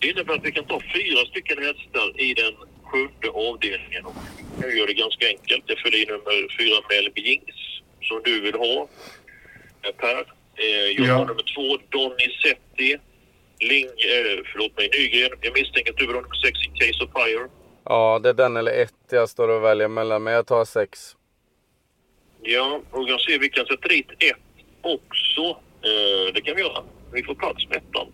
Det 0.00 0.06
innebär 0.10 0.34
att 0.34 0.44
vi 0.44 0.52
kan 0.52 0.64
ta 0.64 0.80
fyra 0.96 1.20
stycken 1.30 1.58
hästar 1.58 2.20
i 2.26 2.34
den 2.34 2.54
sjunde 2.90 3.28
avdelningen. 3.48 4.04
Och 4.06 4.14
jag 4.62 4.76
gör 4.76 4.86
det 4.86 4.94
ganska 4.94 5.26
enkelt. 5.26 5.64
Jag 5.66 5.78
fyller 5.78 5.98
i 6.02 6.06
nummer 6.12 6.36
fyra 6.58 6.76
Melby 6.90 7.20
Jings 7.28 7.58
som 8.02 8.20
du 8.24 8.40
vill 8.40 8.54
ha. 8.54 8.88
Eh, 9.82 9.94
Per. 10.02 10.20
Eh, 10.56 10.86
jag 10.96 11.06
Ja. 11.08 11.14
har 11.14 11.26
nummer 11.26 11.46
två 11.54 11.66
Donizetti. 11.94 12.90
Ling, 13.62 13.86
eh, 13.86 14.44
förlåt 14.52 14.76
mig, 14.76 14.90
Nygren. 14.92 15.38
Jag 15.40 15.52
misstänker 15.54 15.92
att 15.92 15.98
du 15.98 16.06
vill 16.06 16.14
ha 16.14 16.22
nummer 16.22 16.34
sex 16.34 16.58
in 16.66 16.74
Case 16.74 17.04
of 17.04 17.10
Fire. 17.12 17.48
Ja, 17.84 18.20
det 18.22 18.28
är 18.28 18.34
den 18.34 18.56
eller 18.56 18.72
ett 18.72 18.94
jag 19.10 19.28
står 19.28 19.48
och 19.48 19.64
väljer 19.64 19.88
mellan, 19.88 20.22
men 20.22 20.32
jag 20.32 20.46
tar 20.46 20.64
sex. 20.64 21.16
Ja, 22.42 22.80
och 22.90 23.08
jag 23.08 23.20
ser 23.20 23.38
vi 23.38 23.48
kan 23.48 23.66
sätta 23.66 23.88
dit 23.88 24.10
ett 24.18 24.36
också. 24.80 25.42
Eh, 25.82 26.34
det 26.34 26.40
kan 26.40 26.56
vi 26.56 26.62
göra. 26.62 26.84
Vi 27.12 27.22
får 27.22 27.34
plats 27.34 27.68
med 27.68 27.76
ettan. 27.76 28.06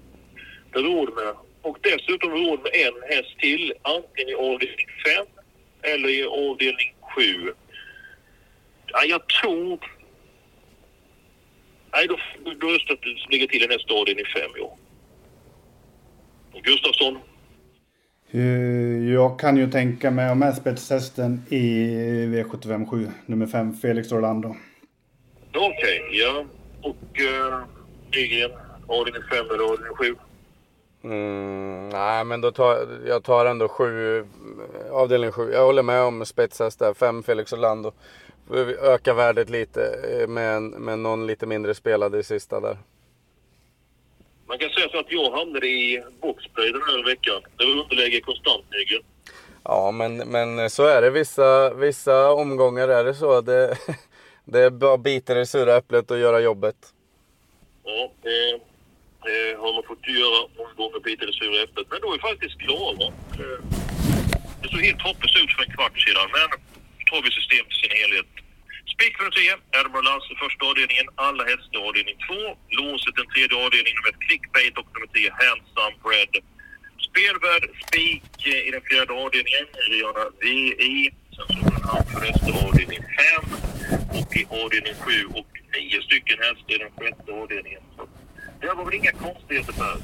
Det 0.73 0.79
har 0.79 0.83
vi 0.83 0.95
råd 0.95 1.15
med. 1.15 1.35
Och 1.63 1.79
dessutom 1.81 2.31
råd 2.31 2.61
med 2.63 2.73
en 2.75 3.03
häst 3.17 3.39
till. 3.39 3.73
Antingen 3.83 4.29
i 4.29 4.35
avdelning 4.35 4.87
5 5.17 5.27
eller 5.83 6.09
i 6.09 6.25
avdelning 6.25 6.95
7. 7.17 7.53
Ja, 8.87 9.05
jag 9.05 9.29
tror... 9.29 9.79
Nej, 11.93 12.07
då, 12.07 12.19
då 12.45 12.67
röstar 12.67 12.85
jag 12.89 12.95
att 12.95 13.03
det 13.03 13.33
ligger 13.33 13.47
till 13.47 13.63
i 13.63 13.67
nästa 13.67 13.95
avdelning 13.95 14.27
5 14.27 14.51
ja. 14.57 14.77
Gustafsson. 16.63 17.19
Eh, 18.31 19.13
Jag 19.13 19.39
kan 19.39 19.57
ju 19.57 19.71
tänka 19.71 20.11
mig 20.11 20.35
med 20.35 20.55
spetshästen 20.57 21.43
i 21.49 21.65
V757, 22.27 23.11
nummer 23.27 23.47
5, 23.47 23.77
Felix 23.77 24.13
Orlando. 24.13 24.57
Okej, 25.55 26.03
ja. 26.11 26.45
Och 26.83 27.21
uh, 27.21 27.65
Nygren, 28.15 28.51
avdelning 28.87 29.23
5 29.31 29.39
eller 29.47 29.65
avdelning 29.73 29.95
7? 29.97 30.15
Mm, 31.05 31.89
nej, 31.89 32.25
men 32.25 32.41
då 32.41 32.51
tar 32.53 32.79
jag 33.07 33.25
tar 33.25 33.47
ändå 33.47 33.69
sju, 33.69 34.25
avdelning 34.91 35.33
sju. 35.33 35.51
Jag 35.53 35.67
håller 35.67 35.83
med 35.83 36.03
om 36.03 36.27
spetshäst 36.27 36.79
där. 36.79 36.95
Fem 36.95 37.23
Felix 37.23 37.53
Orlando. 37.53 37.93
Öka 38.83 39.15
värdet 39.15 39.51
lite 39.51 39.81
med, 40.29 40.63
med 40.63 40.99
någon 40.99 41.27
lite 41.27 41.47
mindre 41.47 41.75
spelad 41.75 42.15
i 42.17 42.23
sista 42.23 42.61
där. 42.61 42.79
Man 44.49 44.59
kan 44.59 44.71
säga 44.71 44.89
så 44.89 44.99
att 44.99 45.13
jag 45.13 45.31
hamnade 45.39 45.67
i 45.67 46.03
boxplay 46.21 46.73
den 46.73 46.83
här 46.83 47.05
veckan. 47.05 47.43
Det 47.57 47.65
var 47.65 47.73
underläge 47.83 48.21
konstant, 48.21 48.65
Nygren. 48.71 49.03
Ja, 49.65 49.91
men, 49.91 50.17
men 50.17 50.71
så 50.71 50.87
är 50.87 51.03
det. 51.03 51.11
Vissa, 51.11 51.75
vissa 51.75 52.33
omgångar 52.33 52.89
är 52.89 53.05
det 53.05 53.15
så. 53.15 53.41
Det, 53.41 53.77
det 54.45 54.61
är 54.61 54.71
bara 54.71 54.99
bita 54.99 55.33
i 55.33 55.37
det 55.37 55.47
sura 55.47 55.77
äpplet 55.77 56.11
och 56.11 56.19
göra 56.19 56.41
jobbet. 56.41 56.77
Ja, 57.85 58.13
det, 58.23 58.61
det 59.25 59.57
har 59.59 59.73
man 59.75 59.83
fått 59.83 60.09
göra 60.09 60.49
gånger, 60.77 61.01
bita 61.01 61.25
i 61.25 61.27
det 61.27 61.33
sura 61.33 61.63
äpplet. 61.63 61.87
Men 61.91 62.01
då 62.01 62.09
är 62.09 62.13
vi 62.13 62.19
faktiskt 62.19 62.59
klara. 62.61 63.05
Eh, 63.43 63.61
Det 64.63 64.69
såg 64.69 64.81
helt 64.81 65.03
hopplöst 65.03 65.37
ut 65.37 65.53
för 65.57 65.63
en 65.65 65.73
kvart 65.77 65.97
sedan, 66.05 66.29
men 66.37 66.49
tar 67.11 67.23
vi 67.25 67.31
systemet 67.31 67.73
i 67.73 67.77
sin 67.83 67.97
helhet. 68.03 68.27
Spik 68.99 69.15
nummer 69.19 69.31
10, 69.31 69.55
Admiral 69.81 70.05
Lance, 70.09 70.29
första 70.45 70.63
avdelningen, 70.71 71.07
alla 71.27 71.43
hästar 71.51 71.79
avdelning 71.89 72.17
2. 72.29 72.35
Låset 72.79 73.15
den 73.21 73.29
tredje 73.33 73.57
avdelningen, 73.65 73.97
nummer 73.99 74.13
1 74.17 74.25
Clickbait 74.27 74.75
och 74.81 74.89
nummer 74.95 75.11
10 75.15 75.31
Handsome 75.43 75.97
Bread. 76.05 76.35
Spelvärd 77.09 77.65
spik 77.85 78.31
eh, 78.53 78.67
i 78.67 78.71
den 78.77 78.85
fjärde 78.89 79.13
avdelningen, 79.25 79.67
Rihanna 79.91 80.25
VI. 80.43 81.11
Sen 81.37 81.47
så 81.49 81.65
har 81.75 81.93
han 81.93 82.05
för 82.11 82.21
hästar 82.29 82.55
avdelning 82.67 83.03
5 83.41 84.19
och 84.19 84.31
i 84.41 84.43
avdelning 84.63 84.95
7 85.07 85.13
och 85.39 85.51
9 85.75 86.03
stycken 86.09 86.39
hästar 86.47 86.73
i 86.77 86.79
den 86.85 86.93
sjätte 86.99 87.29
avdelningen. 87.41 87.83
Så 87.97 88.03
det 88.61 88.67
var 88.79 88.85
väl 88.89 88.95
inga 89.01 89.15
konstigheter 89.27 89.73
Per. 89.81 89.97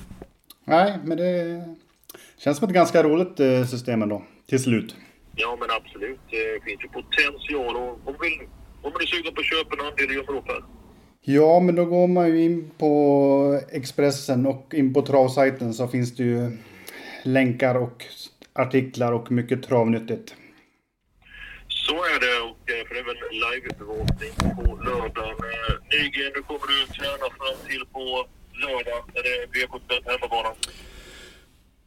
Nej, 0.74 0.88
men 1.08 1.16
det 1.22 1.32
känns 2.42 2.56
som 2.58 2.68
ett 2.68 2.78
ganska 2.80 2.98
roligt 3.08 3.36
eh, 3.40 3.64
system 3.72 3.98
ändå. 4.02 4.18
Till 4.50 4.62
slut. 4.66 4.90
Ja 5.42 5.56
men 5.60 5.70
absolut, 5.78 6.20
det 6.30 6.64
finns 6.64 6.80
ju 6.84 6.88
potential 6.88 7.76
och 7.76 8.08
om, 8.08 8.16
vill, 8.20 8.38
om 8.84 8.92
man 8.92 9.02
är 9.02 9.06
sugen 9.06 9.34
på 9.34 9.40
att 9.40 9.46
köpa 9.46 9.74
en 9.74 9.86
andel, 9.86 10.24
då 10.26 10.40
Per? 10.40 10.64
Ja, 11.20 11.60
men 11.60 11.74
då 11.74 11.84
går 11.84 12.06
man 12.06 12.28
ju 12.28 12.44
in 12.44 12.70
på 12.78 13.60
Expressen 13.72 14.46
och 14.46 14.74
in 14.74 14.94
på 14.94 15.02
travsajten 15.02 15.74
så 15.74 15.88
finns 15.88 16.16
det 16.16 16.22
ju 16.22 16.58
länkar 17.22 17.74
och 17.74 18.04
artiklar 18.52 19.12
och 19.12 19.32
mycket 19.32 19.62
travnyttigt. 19.62 20.34
Så 21.68 21.94
är 21.94 22.18
det 22.24 22.36
och 22.50 22.70
eh, 22.70 22.86
för 22.86 22.94
det 22.94 23.00
är 23.00 23.04
väl 23.04 23.22
livebevakning 23.44 24.34
på 24.56 24.76
lördagen. 24.84 25.36
Eh, 25.52 25.74
Nygren, 25.90 26.32
nu 26.34 26.42
kommer 26.42 26.66
du 26.72 26.78
träna 26.98 27.26
fram 27.38 27.58
till 27.68 27.84
på 27.92 28.26
lördag. 28.64 29.02
Är 29.14 29.22
det 29.22 29.36
V75 29.54 29.92
hemmabanan? 30.10 30.54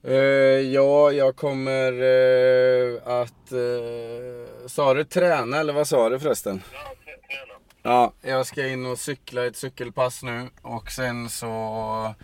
Eh, 0.04 0.62
ja, 0.76 1.12
jag 1.12 1.36
kommer 1.36 1.77
sa 4.78 4.94
du 4.94 5.04
träna 5.04 5.58
eller 5.58 5.74
vad 5.74 5.88
sa 5.88 6.10
du 6.10 6.20
förresten? 6.20 6.62
Ja, 6.74 6.80
trä- 6.80 7.28
träna. 7.28 7.60
Ja, 7.84 8.13
jag 8.22 8.46
ska 8.46 8.68
in 8.68 8.86
och 8.86 9.00
cykla 9.00 9.46
ett 9.46 9.56
cykelpass 9.56 10.24
nu 10.24 10.48
och 10.62 10.92
sen 10.92 11.30
så 11.30 12.16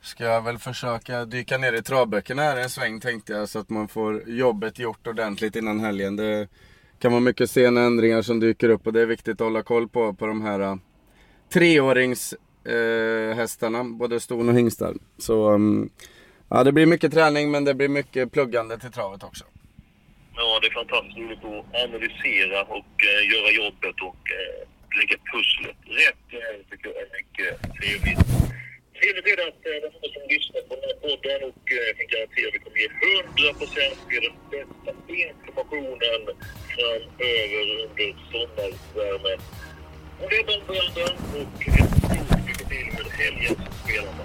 ska 0.00 0.24
jag 0.24 0.42
väl 0.42 0.58
försöka 0.58 1.24
dyka 1.24 1.58
ner 1.58 1.72
i 1.72 1.82
travböckerna 1.82 2.42
här 2.42 2.56
en 2.56 2.70
sväng 2.70 3.00
tänkte 3.00 3.32
jag 3.32 3.48
så 3.48 3.58
att 3.58 3.70
man 3.70 3.88
får 3.88 4.28
jobbet 4.28 4.78
gjort 4.78 5.06
ordentligt 5.06 5.56
innan 5.56 5.80
helgen. 5.80 6.16
Det 6.16 6.48
kan 6.98 7.12
vara 7.12 7.20
mycket 7.20 7.50
sena 7.50 7.80
ändringar 7.80 8.22
som 8.22 8.40
dyker 8.40 8.68
upp 8.68 8.86
och 8.86 8.92
det 8.92 9.00
är 9.00 9.06
viktigt 9.06 9.40
att 9.40 9.44
hålla 9.44 9.62
koll 9.62 9.88
på, 9.88 10.12
på 10.12 10.26
de 10.26 10.42
här 10.42 10.60
uh, 10.60 10.76
treårings 11.52 12.34
eh, 12.64 13.36
hästarna, 13.36 13.84
både 13.84 14.20
ston 14.20 14.48
och 14.48 14.54
hingstar. 14.54 14.94
Så 15.18 15.50
um, 15.50 15.90
ja, 16.48 16.64
det 16.64 16.72
blir 16.72 16.86
mycket 16.86 17.12
träning 17.12 17.50
men 17.50 17.64
det 17.64 17.74
blir 17.74 17.88
mycket 17.88 18.32
pluggande 18.32 18.78
till 18.78 18.92
travet 18.92 19.24
också. 19.24 19.44
Ja, 20.40 20.58
det 20.60 20.66
är 20.66 20.80
fantastiskt 20.82 21.18
roligt 21.18 21.44
att 21.50 21.64
analysera 21.84 22.58
och 22.76 22.94
eh, 23.10 23.22
göra 23.32 23.50
jobbet 23.62 23.96
och 24.08 24.22
eh, 24.38 24.58
lägga 24.98 25.16
pusslet 25.32 25.78
rätt. 26.00 26.22
Det 26.30 26.64
tycker 26.70 26.86
jag 26.90 27.02
är 27.06 27.10
mycket 27.18 27.50
trevligt. 27.78 28.22
Trevligt 28.98 29.26
är 29.32 29.36
det 29.40 29.46
att 29.52 29.62
eh, 29.68 29.76
det 29.82 29.88
är 30.06 30.12
som 30.16 30.24
lyssnar 30.34 30.62
på 30.68 30.72
den 30.78 30.86
här 30.88 30.98
podden 31.04 31.38
och 31.48 31.64
eh, 31.74 31.82
jag 31.88 31.94
kan 31.98 32.06
garantera 32.14 32.46
att 32.48 32.54
vi 32.56 32.60
kommer 32.64 32.80
ge 32.84 32.90
100 33.42 33.58
procent 33.60 33.98
till 34.08 34.24
den 34.26 34.66
bästa 34.84 35.12
informationen 35.28 36.22
framöver 36.72 37.66
under 37.84 38.08
sommarvärmen. 38.30 39.38
Och 40.20 40.28
det 40.30 40.36
är 40.40 40.46
de 40.50 40.56
branden 40.68 41.12
och 41.38 41.58
ett 41.72 41.90
stort 42.08 42.46
lycka 42.48 42.64
till 42.70 42.88
med 42.96 43.08
helgens 43.20 43.62
spelande. 43.80 44.24